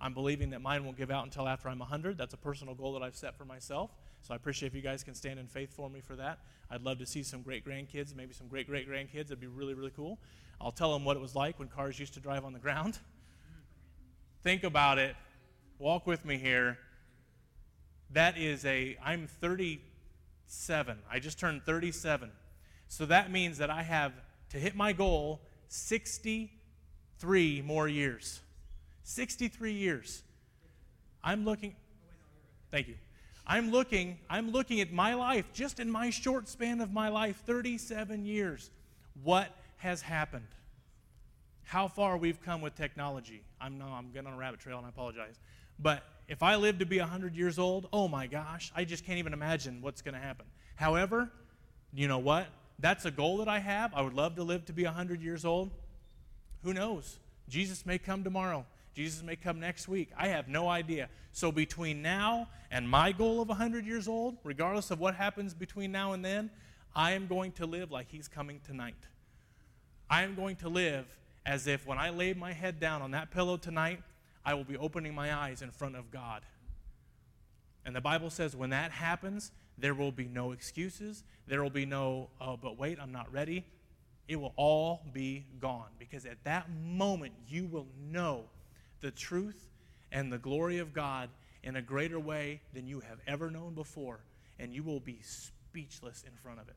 I'm 0.00 0.14
believing 0.14 0.50
that 0.50 0.60
mine 0.60 0.84
won't 0.84 0.96
give 0.96 1.10
out 1.10 1.24
until 1.24 1.48
after 1.48 1.68
I'm 1.68 1.80
100. 1.80 2.16
That's 2.16 2.34
a 2.34 2.36
personal 2.36 2.74
goal 2.74 2.92
that 2.92 3.02
I've 3.02 3.16
set 3.16 3.36
for 3.36 3.44
myself. 3.44 3.90
So 4.22 4.32
I 4.32 4.36
appreciate 4.36 4.68
if 4.68 4.74
you 4.74 4.80
guys 4.80 5.02
can 5.02 5.14
stand 5.14 5.40
in 5.40 5.46
faith 5.46 5.74
for 5.74 5.90
me 5.90 6.00
for 6.00 6.14
that. 6.16 6.38
I'd 6.70 6.82
love 6.82 6.98
to 6.98 7.06
see 7.06 7.22
some 7.22 7.42
great 7.42 7.66
grandkids, 7.66 8.14
maybe 8.14 8.32
some 8.32 8.46
great 8.46 8.68
great 8.68 8.88
grandkids. 8.88 9.28
That'd 9.28 9.40
be 9.40 9.46
really, 9.46 9.74
really 9.74 9.90
cool. 9.90 10.18
I'll 10.60 10.70
tell 10.70 10.92
them 10.92 11.04
what 11.04 11.16
it 11.16 11.20
was 11.20 11.34
like 11.34 11.58
when 11.58 11.68
cars 11.68 11.98
used 11.98 12.14
to 12.14 12.20
drive 12.20 12.44
on 12.44 12.52
the 12.52 12.58
ground. 12.58 12.98
Think 14.42 14.62
about 14.62 14.98
it. 14.98 15.16
Walk 15.78 16.06
with 16.06 16.24
me 16.24 16.38
here. 16.38 16.78
That 18.10 18.38
is 18.38 18.64
a, 18.64 18.96
I'm 19.04 19.26
37. 19.26 20.98
I 21.10 21.18
just 21.18 21.38
turned 21.38 21.64
37. 21.64 22.30
So 22.88 23.06
that 23.06 23.30
means 23.30 23.58
that 23.58 23.70
I 23.70 23.82
have 23.82 24.12
to 24.50 24.58
hit 24.58 24.74
my 24.74 24.92
goal 24.92 25.40
63 25.68 27.62
more 27.62 27.86
years. 27.88 28.40
63 29.02 29.72
years. 29.72 30.22
I'm 31.22 31.44
looking, 31.44 31.74
thank 32.70 32.88
you. 32.88 32.94
I'm 33.46 33.70
looking, 33.70 34.18
I'm 34.28 34.50
looking 34.50 34.80
at 34.80 34.92
my 34.92 35.14
life, 35.14 35.46
just 35.52 35.80
in 35.80 35.90
my 35.90 36.10
short 36.10 36.48
span 36.48 36.80
of 36.80 36.92
my 36.92 37.08
life, 37.08 37.42
37 37.46 38.26
years. 38.26 38.70
What 39.22 39.48
has 39.78 40.02
happened? 40.02 40.46
How 41.64 41.88
far 41.88 42.16
we've 42.16 42.42
come 42.42 42.60
with 42.60 42.74
technology. 42.74 43.42
I'm 43.60 43.78
no, 43.78 43.86
I'm 43.86 44.10
getting 44.12 44.28
on 44.28 44.34
a 44.34 44.36
rabbit 44.38 44.60
trail 44.60 44.78
and 44.78 44.86
I 44.86 44.90
apologize. 44.90 45.38
But 45.78 46.02
if 46.28 46.42
I 46.42 46.56
live 46.56 46.78
to 46.80 46.86
be 46.86 46.98
100 46.98 47.34
years 47.34 47.58
old, 47.58 47.88
oh 47.92 48.06
my 48.06 48.26
gosh, 48.26 48.70
I 48.76 48.84
just 48.84 49.04
can't 49.04 49.18
even 49.18 49.32
imagine 49.32 49.80
what's 49.80 50.02
going 50.02 50.14
to 50.14 50.20
happen. 50.20 50.46
However, 50.76 51.30
you 51.92 52.06
know 52.06 52.18
what? 52.18 52.46
That's 52.78 53.06
a 53.06 53.10
goal 53.10 53.38
that 53.38 53.48
I 53.48 53.58
have. 53.58 53.94
I 53.94 54.02
would 54.02 54.12
love 54.12 54.36
to 54.36 54.42
live 54.42 54.66
to 54.66 54.72
be 54.72 54.84
100 54.84 55.22
years 55.22 55.44
old. 55.44 55.70
Who 56.62 56.74
knows? 56.74 57.18
Jesus 57.48 57.86
may 57.86 57.98
come 57.98 58.22
tomorrow. 58.22 58.66
Jesus 58.94 59.22
may 59.22 59.36
come 59.36 59.58
next 59.58 59.88
week. 59.88 60.10
I 60.16 60.28
have 60.28 60.48
no 60.48 60.68
idea. 60.68 61.08
So, 61.32 61.50
between 61.50 62.02
now 62.02 62.48
and 62.70 62.88
my 62.88 63.12
goal 63.12 63.40
of 63.40 63.48
100 63.48 63.86
years 63.86 64.08
old, 64.08 64.36
regardless 64.44 64.90
of 64.90 65.00
what 65.00 65.14
happens 65.14 65.54
between 65.54 65.92
now 65.92 66.12
and 66.12 66.24
then, 66.24 66.50
I 66.94 67.12
am 67.12 67.26
going 67.26 67.52
to 67.52 67.66
live 67.66 67.90
like 67.90 68.10
He's 68.10 68.28
coming 68.28 68.60
tonight. 68.66 68.96
I 70.10 70.24
am 70.24 70.34
going 70.34 70.56
to 70.56 70.68
live 70.68 71.06
as 71.46 71.66
if 71.66 71.86
when 71.86 71.96
I 71.96 72.10
lay 72.10 72.34
my 72.34 72.52
head 72.52 72.80
down 72.80 73.00
on 73.02 73.12
that 73.12 73.30
pillow 73.30 73.56
tonight, 73.56 74.02
I 74.48 74.54
will 74.54 74.64
be 74.64 74.78
opening 74.78 75.14
my 75.14 75.34
eyes 75.34 75.60
in 75.60 75.70
front 75.70 75.94
of 75.94 76.10
God. 76.10 76.40
And 77.84 77.94
the 77.94 78.00
Bible 78.00 78.30
says 78.30 78.56
when 78.56 78.70
that 78.70 78.92
happens, 78.92 79.52
there 79.76 79.92
will 79.92 80.10
be 80.10 80.26
no 80.26 80.52
excuses. 80.52 81.22
There 81.46 81.62
will 81.62 81.68
be 81.68 81.84
no, 81.84 82.30
oh, 82.40 82.56
but 82.56 82.78
wait, 82.78 82.98
I'm 82.98 83.12
not 83.12 83.30
ready. 83.30 83.66
It 84.26 84.36
will 84.36 84.54
all 84.56 85.02
be 85.12 85.44
gone 85.60 85.90
because 85.98 86.24
at 86.24 86.42
that 86.44 86.70
moment 86.82 87.34
you 87.46 87.66
will 87.66 87.88
know 88.10 88.44
the 89.02 89.10
truth 89.10 89.68
and 90.12 90.32
the 90.32 90.38
glory 90.38 90.78
of 90.78 90.94
God 90.94 91.28
in 91.62 91.76
a 91.76 91.82
greater 91.82 92.18
way 92.18 92.62
than 92.72 92.86
you 92.86 93.00
have 93.00 93.18
ever 93.26 93.50
known 93.50 93.74
before, 93.74 94.20
and 94.58 94.72
you 94.72 94.82
will 94.82 95.00
be 95.00 95.18
speechless 95.20 96.24
in 96.26 96.32
front 96.42 96.58
of 96.58 96.68
it. 96.68 96.76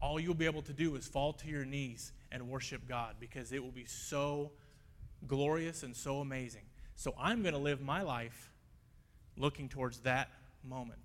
All 0.00 0.20
you'll 0.20 0.34
be 0.34 0.46
able 0.46 0.62
to 0.62 0.72
do 0.72 0.94
is 0.96 1.06
fall 1.06 1.32
to 1.34 1.48
your 1.48 1.64
knees 1.64 2.12
and 2.30 2.48
worship 2.48 2.88
God 2.88 3.16
because 3.18 3.52
it 3.52 3.62
will 3.62 3.72
be 3.72 3.84
so 3.84 4.52
glorious 5.26 5.82
and 5.82 5.96
so 5.96 6.20
amazing. 6.20 6.62
So 6.94 7.14
I'm 7.18 7.42
going 7.42 7.54
to 7.54 7.60
live 7.60 7.80
my 7.80 8.02
life 8.02 8.50
looking 9.36 9.68
towards 9.68 10.00
that 10.00 10.30
moment, 10.64 11.00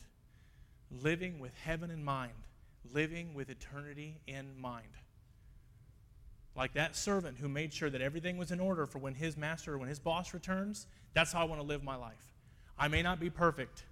living 0.92 1.40
with 1.40 1.56
heaven 1.64 1.92
in 1.92 2.04
mind, 2.04 2.34
living 2.94 3.34
with 3.34 3.50
eternity 3.50 4.20
in 4.28 4.60
mind. 4.60 4.88
Like 6.56 6.74
that 6.74 6.96
servant 6.96 7.38
who 7.40 7.50
made 7.50 7.74
sure 7.74 7.90
that 7.90 8.02
everything 8.02 8.38
was 8.38 8.52
in 8.52 8.60
order 8.60 8.86
for 8.86 9.00
when 9.00 9.16
his 9.16 9.38
master, 9.38 9.74
or 9.74 9.78
when 9.80 9.90
his 9.90 10.00
boss 10.00 10.34
returns, 10.34 10.86
that's 11.14 11.32
how 11.32 11.42
I 11.42 11.46
want 11.46 11.62
to 11.62 11.68
live 11.68 11.84
my 11.84 11.96
life. 11.96 12.34
I 12.78 12.88
may 12.88 13.02
not 13.02 13.20
be 13.20 13.30
perfect. 13.30 13.86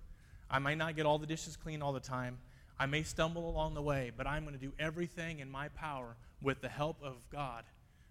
I 0.50 0.60
may 0.60 0.76
not 0.76 0.96
get 0.96 1.06
all 1.06 1.18
the 1.18 1.26
dishes 1.26 1.56
clean 1.56 1.82
all 1.82 1.94
the 1.94 2.00
time. 2.00 2.38
I 2.82 2.88
may 2.88 3.04
stumble 3.04 3.48
along 3.48 3.76
the 3.76 3.82
way, 3.84 4.12
but 4.18 4.26
I'm 4.26 4.42
going 4.42 4.58
to 4.58 4.60
do 4.60 4.74
everything 4.80 5.38
in 5.38 5.52
my 5.52 5.68
power 5.68 6.16
with 6.42 6.62
the 6.62 6.68
help 6.68 6.98
of 7.04 7.14
God, 7.32 7.64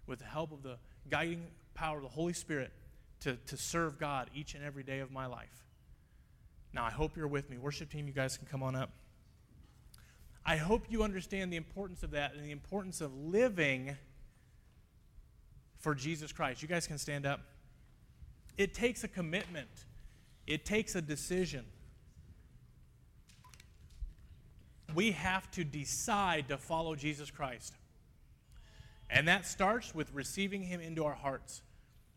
with 0.07 0.19
the 0.19 0.25
help 0.25 0.53
of 0.53 0.63
the 0.63 0.77
guiding 1.09 1.47
power 1.73 1.97
of 1.97 2.03
the 2.03 2.09
Holy 2.09 2.31
Spirit 2.31 2.71
to, 3.19 3.35
to 3.47 3.57
serve 3.57 3.99
God 3.99 4.29
each 4.33 4.55
and 4.55 4.63
every 4.63 4.83
day 4.83 4.99
of 4.99 5.11
my 5.11 5.25
life. 5.25 5.65
Now, 6.71 6.85
I 6.85 6.89
hope 6.89 7.17
you're 7.17 7.27
with 7.27 7.49
me. 7.49 7.57
Worship 7.57 7.91
team, 7.91 8.07
you 8.07 8.13
guys 8.13 8.37
can 8.37 8.47
come 8.47 8.63
on 8.63 8.77
up. 8.77 8.91
I 10.45 10.55
hope 10.55 10.85
you 10.87 11.03
understand 11.03 11.51
the 11.51 11.57
importance 11.57 12.01
of 12.01 12.11
that 12.11 12.33
and 12.33 12.45
the 12.45 12.51
importance 12.51 13.01
of 13.01 13.13
living 13.13 13.97
for 15.79 15.93
Jesus 15.93 16.31
Christ. 16.31 16.61
You 16.61 16.69
guys 16.69 16.87
can 16.87 16.97
stand 16.97 17.25
up. 17.25 17.41
It 18.57 18.73
takes 18.73 19.03
a 19.03 19.09
commitment, 19.09 19.83
it 20.47 20.63
takes 20.63 20.95
a 20.95 21.01
decision. 21.01 21.65
We 24.93 25.11
have 25.11 25.49
to 25.51 25.63
decide 25.63 26.49
to 26.49 26.57
follow 26.57 26.95
Jesus 26.95 27.31
Christ. 27.31 27.73
And 29.09 29.27
that 29.27 29.45
starts 29.45 29.93
with 29.93 30.13
receiving 30.13 30.63
Him 30.63 30.79
into 30.79 31.03
our 31.03 31.13
hearts, 31.13 31.61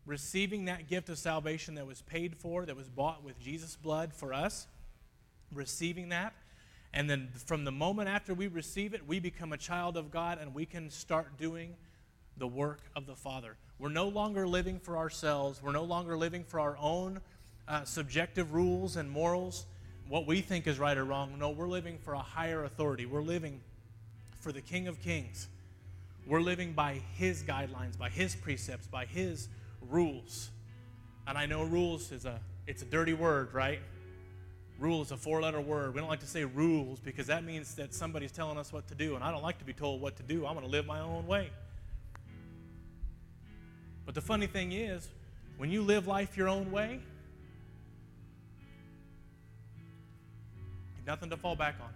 receiving 0.06 0.66
that 0.66 0.88
gift 0.88 1.08
of 1.08 1.18
salvation 1.18 1.74
that 1.74 1.86
was 1.86 2.02
paid 2.02 2.36
for, 2.36 2.64
that 2.66 2.76
was 2.76 2.88
bought 2.88 3.24
with 3.24 3.38
Jesus' 3.40 3.76
blood 3.76 4.12
for 4.14 4.32
us, 4.32 4.66
receiving 5.52 6.10
that. 6.10 6.34
And 6.92 7.10
then 7.10 7.30
from 7.46 7.64
the 7.64 7.72
moment 7.72 8.08
after 8.08 8.32
we 8.34 8.46
receive 8.46 8.94
it, 8.94 9.06
we 9.06 9.18
become 9.18 9.52
a 9.52 9.56
child 9.56 9.96
of 9.96 10.12
God 10.12 10.38
and 10.40 10.54
we 10.54 10.64
can 10.64 10.90
start 10.90 11.36
doing 11.36 11.74
the 12.36 12.46
work 12.46 12.80
of 12.94 13.06
the 13.06 13.16
Father. 13.16 13.56
We're 13.78 13.88
no 13.88 14.08
longer 14.08 14.46
living 14.46 14.78
for 14.78 14.96
ourselves. 14.96 15.60
We're 15.60 15.72
no 15.72 15.82
longer 15.82 16.16
living 16.16 16.44
for 16.44 16.60
our 16.60 16.76
own 16.78 17.20
uh, 17.66 17.84
subjective 17.84 18.54
rules 18.54 18.96
and 18.96 19.10
morals, 19.10 19.66
what 20.08 20.26
we 20.26 20.40
think 20.40 20.66
is 20.66 20.78
right 20.78 20.96
or 20.96 21.04
wrong. 21.04 21.38
No, 21.38 21.50
we're 21.50 21.68
living 21.68 21.98
for 21.98 22.14
a 22.14 22.18
higher 22.18 22.64
authority. 22.64 23.06
We're 23.06 23.22
living 23.22 23.60
for 24.40 24.52
the 24.52 24.60
King 24.60 24.88
of 24.88 25.00
Kings. 25.00 25.48
We're 26.26 26.40
living 26.40 26.72
by 26.72 27.00
His 27.14 27.42
guidelines, 27.42 27.98
by 27.98 28.08
His 28.08 28.34
precepts, 28.34 28.86
by 28.86 29.06
His 29.06 29.48
rules. 29.90 30.50
And 31.26 31.38
I 31.38 31.46
know 31.46 31.62
rules 31.62 32.12
is 32.12 32.24
a 32.24 32.40
it's 32.66 32.82
a 32.82 32.86
dirty 32.86 33.12
word, 33.12 33.52
right? 33.52 33.80
Rule 34.78 35.02
is 35.02 35.12
a 35.12 35.16
four-letter 35.16 35.60
word. 35.60 35.94
We 35.94 36.00
don't 36.00 36.08
like 36.08 36.20
to 36.20 36.26
say 36.26 36.44
rules 36.44 36.98
because 36.98 37.26
that 37.26 37.44
means 37.44 37.74
that 37.76 37.94
somebody's 37.94 38.32
telling 38.32 38.58
us 38.58 38.72
what 38.72 38.88
to 38.88 38.94
do, 38.94 39.14
and 39.14 39.22
I 39.22 39.30
don't 39.30 39.42
like 39.42 39.58
to 39.58 39.64
be 39.64 39.74
told 39.74 40.00
what 40.00 40.16
to 40.16 40.22
do. 40.22 40.46
I'm 40.46 40.54
going 40.54 40.64
to 40.64 40.72
live 40.72 40.86
my 40.86 41.00
own 41.00 41.26
way. 41.26 41.50
But 44.04 44.14
the 44.14 44.20
funny 44.20 44.46
thing 44.46 44.72
is, 44.72 45.08
when 45.58 45.70
you 45.70 45.82
live 45.82 46.06
life 46.06 46.36
your 46.36 46.48
own 46.48 46.72
way, 46.72 47.00
nothing 51.06 51.30
to 51.30 51.36
fall 51.36 51.56
back 51.56 51.76
on. 51.80 51.90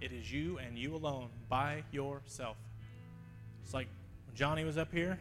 It 0.00 0.12
is 0.12 0.30
you 0.30 0.58
and 0.58 0.78
you 0.78 0.94
alone 0.94 1.28
by 1.48 1.82
yourself. 1.92 2.56
It's 3.62 3.72
like 3.72 3.88
when 4.26 4.36
Johnny 4.36 4.64
was 4.64 4.76
up 4.76 4.92
here, 4.92 5.18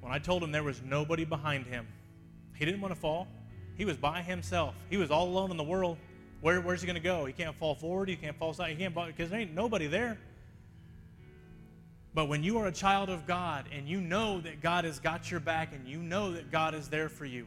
when 0.00 0.12
I 0.12 0.18
told 0.18 0.42
him 0.42 0.52
there 0.52 0.62
was 0.62 0.82
nobody 0.82 1.24
behind 1.24 1.66
him, 1.66 1.86
he 2.54 2.64
didn't 2.64 2.80
want 2.80 2.94
to 2.94 3.00
fall. 3.00 3.26
He 3.76 3.84
was 3.84 3.96
by 3.96 4.22
himself. 4.22 4.74
He 4.90 4.96
was 4.96 5.10
all 5.10 5.28
alone 5.28 5.50
in 5.50 5.56
the 5.56 5.64
world. 5.64 5.98
Where, 6.40 6.60
where's 6.60 6.82
he 6.82 6.86
going 6.86 6.94
to 6.94 7.00
go? 7.00 7.24
He 7.24 7.32
can't 7.32 7.56
fall 7.56 7.74
forward. 7.74 8.08
He 8.08 8.16
can't 8.16 8.36
fall 8.36 8.52
side. 8.52 8.70
He 8.70 8.76
can't 8.76 8.94
because 8.94 9.30
there 9.30 9.40
ain't 9.40 9.54
nobody 9.54 9.86
there. 9.86 10.18
But 12.12 12.26
when 12.26 12.44
you 12.44 12.58
are 12.58 12.66
a 12.68 12.72
child 12.72 13.08
of 13.08 13.26
God 13.26 13.66
and 13.72 13.88
you 13.88 14.00
know 14.00 14.40
that 14.40 14.60
God 14.60 14.84
has 14.84 15.00
got 15.00 15.30
your 15.30 15.40
back 15.40 15.72
and 15.72 15.88
you 15.88 15.98
know 15.98 16.32
that 16.32 16.52
God 16.52 16.74
is 16.74 16.88
there 16.88 17.08
for 17.08 17.24
you, 17.24 17.46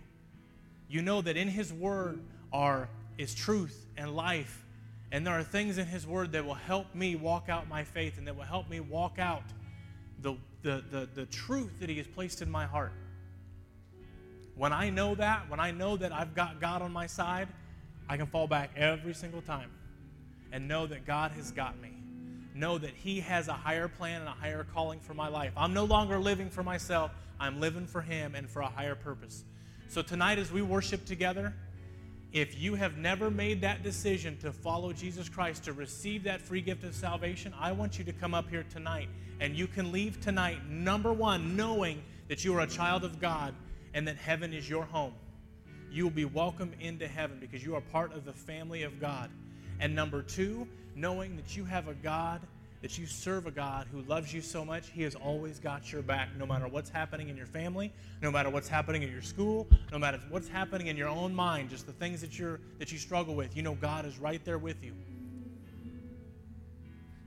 you 0.89 1.01
know 1.01 1.21
that 1.21 1.37
in 1.37 1.47
His 1.47 1.71
Word 1.71 2.19
are 2.51 2.89
is 3.17 3.33
truth 3.33 3.85
and 3.97 4.15
life, 4.15 4.65
and 5.11 5.25
there 5.25 5.37
are 5.37 5.43
things 5.43 5.77
in 5.77 5.85
His 5.85 6.05
Word 6.05 6.31
that 6.33 6.45
will 6.45 6.53
help 6.53 6.93
me 6.93 7.15
walk 7.15 7.49
out 7.49 7.67
my 7.67 7.83
faith 7.83 8.17
and 8.17 8.27
that 8.27 8.35
will 8.35 8.43
help 8.43 8.69
me 8.69 8.79
walk 8.79 9.19
out 9.19 9.43
the, 10.21 10.35
the, 10.63 10.83
the, 10.91 11.09
the 11.13 11.25
truth 11.27 11.79
that 11.79 11.89
He 11.89 11.97
has 11.97 12.07
placed 12.07 12.41
in 12.41 12.49
my 12.49 12.65
heart. 12.65 12.93
When 14.55 14.73
I 14.73 14.89
know 14.89 15.15
that, 15.15 15.49
when 15.49 15.59
I 15.59 15.71
know 15.71 15.97
that 15.97 16.11
I've 16.11 16.33
got 16.33 16.59
God 16.59 16.81
on 16.81 16.91
my 16.91 17.07
side, 17.07 17.47
I 18.09 18.17
can 18.17 18.25
fall 18.25 18.47
back 18.47 18.71
every 18.75 19.13
single 19.13 19.41
time 19.41 19.69
and 20.51 20.67
know 20.67 20.87
that 20.87 21.05
God 21.05 21.31
has 21.31 21.51
got 21.51 21.79
me 21.79 21.97
know 22.57 22.77
that 22.77 22.93
He 22.95 23.19
has 23.21 23.47
a 23.47 23.53
higher 23.53 23.87
plan 23.87 24.21
and 24.21 24.29
a 24.29 24.33
higher 24.33 24.65
calling 24.73 24.99
for 24.99 25.13
my 25.13 25.27
life. 25.27 25.53
I'm 25.55 25.73
no 25.73 25.85
longer 25.85 26.19
living 26.19 26.49
for 26.49 26.63
myself, 26.63 27.11
I'm 27.39 27.59
living 27.59 27.85
for 27.85 28.01
Him 28.01 28.35
and 28.35 28.49
for 28.49 28.61
a 28.61 28.67
higher 28.67 28.95
purpose. 28.95 29.43
So, 29.89 30.01
tonight, 30.01 30.39
as 30.39 30.51
we 30.51 30.61
worship 30.61 31.05
together, 31.05 31.53
if 32.33 32.59
you 32.59 32.75
have 32.75 32.97
never 32.97 33.31
made 33.31 33.61
that 33.61 33.83
decision 33.83 34.37
to 34.39 34.51
follow 34.51 34.91
Jesus 34.91 35.29
Christ, 35.29 35.63
to 35.63 35.73
receive 35.73 36.23
that 36.23 36.41
free 36.41 36.61
gift 36.61 36.83
of 36.83 36.93
salvation, 36.93 37.53
I 37.59 37.71
want 37.71 37.97
you 37.97 38.03
to 38.05 38.13
come 38.13 38.33
up 38.33 38.49
here 38.49 38.65
tonight. 38.69 39.09
And 39.39 39.55
you 39.55 39.67
can 39.67 39.91
leave 39.91 40.19
tonight, 40.19 40.67
number 40.69 41.13
one, 41.13 41.55
knowing 41.55 42.03
that 42.27 42.43
you 42.43 42.55
are 42.55 42.61
a 42.61 42.67
child 42.67 43.03
of 43.03 43.19
God 43.19 43.53
and 43.93 44.07
that 44.07 44.17
heaven 44.17 44.53
is 44.53 44.69
your 44.69 44.83
home. 44.83 45.13
You 45.89 46.03
will 46.03 46.11
be 46.11 46.25
welcomed 46.25 46.75
into 46.79 47.07
heaven 47.07 47.39
because 47.39 47.63
you 47.63 47.75
are 47.75 47.81
part 47.81 48.13
of 48.13 48.25
the 48.25 48.33
family 48.33 48.83
of 48.83 48.99
God. 48.99 49.29
And 49.79 49.95
number 49.95 50.21
two, 50.21 50.67
knowing 50.95 51.35
that 51.37 51.55
you 51.55 51.63
have 51.65 51.87
a 51.87 51.93
God, 51.93 52.41
that 52.81 52.97
you 52.97 53.05
serve 53.05 53.47
a 53.47 53.51
God 53.51 53.87
who 53.91 54.01
loves 54.03 54.33
you 54.33 54.41
so 54.41 54.63
much, 54.63 54.89
He 54.89 55.01
has 55.03 55.15
always 55.15 55.59
got 55.59 55.91
your 55.91 56.01
back, 56.01 56.29
no 56.37 56.45
matter 56.45 56.67
what's 56.67 56.89
happening 56.89 57.29
in 57.29 57.35
your 57.35 57.47
family, 57.47 57.91
no 58.21 58.29
matter 58.29 58.49
what's 58.49 58.67
happening 58.67 59.01
in 59.03 59.11
your 59.11 59.21
school, 59.21 59.67
no 59.91 59.97
matter 59.97 60.19
what's 60.29 60.47
happening 60.47 60.87
in 60.87 60.95
your 60.95 61.07
own 61.07 61.33
mind, 61.33 61.69
just 61.69 61.87
the 61.87 61.93
things 61.93 62.21
that 62.21 62.37
you're 62.37 62.59
that 62.77 62.91
you 62.91 62.97
struggle 62.97 63.35
with. 63.35 63.55
You 63.55 63.63
know 63.63 63.73
God 63.75 64.05
is 64.05 64.19
right 64.19 64.43
there 64.45 64.59
with 64.59 64.83
you. 64.83 64.93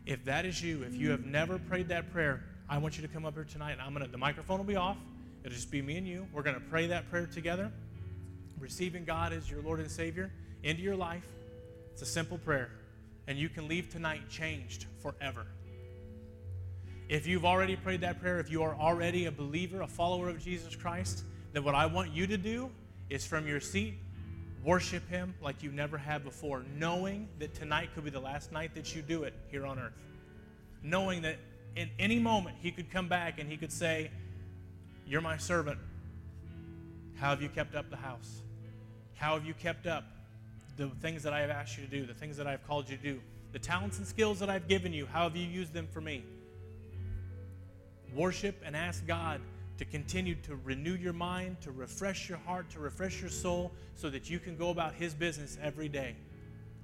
If 0.07 0.25
that 0.25 0.45
is 0.45 0.63
you, 0.63 0.83
if 0.83 0.95
you 0.95 1.11
have 1.11 1.25
never 1.25 1.59
prayed 1.59 1.89
that 1.89 2.13
prayer, 2.13 2.45
I 2.69 2.79
want 2.79 2.97
you 2.97 3.03
to 3.07 3.13
come 3.13 3.27
up 3.27 3.35
here 3.35 3.45
tonight. 3.45 3.79
I'm 3.81 3.93
gonna 3.93 4.09
the 4.09 4.19
microphone 4.19 4.59
will 4.59 4.65
be 4.65 4.77
off. 4.77 4.99
It'll 5.43 5.55
just 5.55 5.71
be 5.71 5.83
me 5.83 5.97
and 5.97 6.07
you. 6.07 6.27
We're 6.33 6.43
gonna 6.43 6.63
pray 6.71 6.87
that 6.89 7.11
prayer 7.11 7.27
together, 7.27 7.73
receiving 8.61 9.05
God 9.05 9.33
as 9.33 9.51
your 9.51 9.63
Lord 9.63 9.81
and 9.81 9.91
Savior 9.91 10.31
into 10.63 10.83
your 10.83 10.97
life. 10.97 11.27
It's 11.93 12.03
a 12.03 12.07
simple 12.07 12.39
prayer 12.39 12.71
and 13.31 13.39
you 13.39 13.49
can 13.49 13.69
leave 13.69 13.89
tonight 13.89 14.29
changed 14.29 14.87
forever. 14.99 15.47
If 17.09 17.29
you've 17.29 17.45
already 17.45 17.77
prayed 17.77 18.01
that 18.01 18.21
prayer, 18.21 18.41
if 18.41 18.51
you 18.51 18.65
are 18.65 18.75
already 18.75 19.27
a 19.27 19.31
believer, 19.31 19.83
a 19.83 19.87
follower 19.87 20.29
of 20.29 20.43
Jesus 20.43 20.75
Christ, 20.75 21.23
then 21.53 21.63
what 21.63 21.77
I 21.77 21.87
want 21.87 22.11
you 22.11 22.27
to 22.27 22.37
do 22.37 22.73
is 23.09 23.25
from 23.25 23.47
your 23.47 23.61
seat, 23.61 23.95
worship 24.65 25.09
Him 25.09 25.33
like 25.41 25.63
you 25.63 25.71
never 25.71 25.97
have 25.97 26.25
before, 26.25 26.65
knowing 26.77 27.29
that 27.39 27.55
tonight 27.55 27.91
could 27.95 28.03
be 28.03 28.11
the 28.11 28.19
last 28.19 28.51
night 28.51 28.75
that 28.75 28.97
you 28.97 29.01
do 29.01 29.23
it 29.23 29.35
here 29.49 29.65
on 29.65 29.79
earth. 29.79 29.93
Knowing 30.83 31.23
that 31.23 31.37
in 31.77 31.89
any 32.01 32.19
moment 32.19 32.57
He 32.61 32.73
could 32.73 32.91
come 32.91 33.07
back 33.07 33.39
and 33.39 33.49
He 33.49 33.57
could 33.57 33.71
say, 33.71 34.11
You're 35.07 35.21
my 35.21 35.37
servant. 35.37 35.79
How 37.15 37.31
have 37.31 37.43
you 37.43 37.49
kept 37.49 37.77
up 37.77 37.91
the 37.91 37.97
house? 37.97 38.43
How 39.15 39.35
have 39.35 39.45
you 39.45 39.55
kept 39.55 39.87
up 39.87 40.03
the 40.77 40.89
things 41.01 41.23
that 41.23 41.33
I 41.33 41.41
have 41.41 41.51
asked 41.51 41.79
you 41.79 41.85
to 41.85 41.91
do, 41.91 42.07
the 42.07 42.15
things 42.15 42.37
that 42.37 42.47
I 42.47 42.53
have 42.53 42.67
called 42.67 42.89
you 42.89 42.97
to 42.97 43.03
do, 43.03 43.21
the 43.53 43.59
talents 43.59 43.99
and 43.99 44.07
skills 44.07 44.39
that 44.39 44.49
I've 44.49 44.69
given 44.69 44.93
you, 44.93 45.07
how 45.07 45.25
have 45.25 45.37
you 45.37 45.47
used 45.47 45.73
them 45.73 45.87
for 45.87 46.01
me? 46.01 46.25
Worship 48.15 48.61
and 48.65 48.77
ask 48.77 49.07
God 49.07 49.41
to 49.79 49.85
continue 49.85 50.35
to 50.35 50.57
renew 50.57 50.95
your 50.95 51.13
mind, 51.13 51.61
to 51.63 51.71
refresh 51.71 52.29
your 52.29 52.39
heart, 52.39 52.69
to 52.71 52.81
refresh 52.81 53.21
your 53.21 53.31
soul, 53.31 53.73
so 53.95 54.11
that 54.11 54.29
you 54.29 54.39
can 54.39 54.57
go 54.57 54.71
about 54.71 54.95
His 54.95 55.15
business 55.15 55.57
every 55.63 55.89
day. 55.89 56.17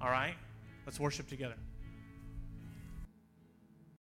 All 0.00 0.10
right? 0.10 0.34
Let's 0.86 0.98
worship 0.98 1.28
together. 1.28 1.56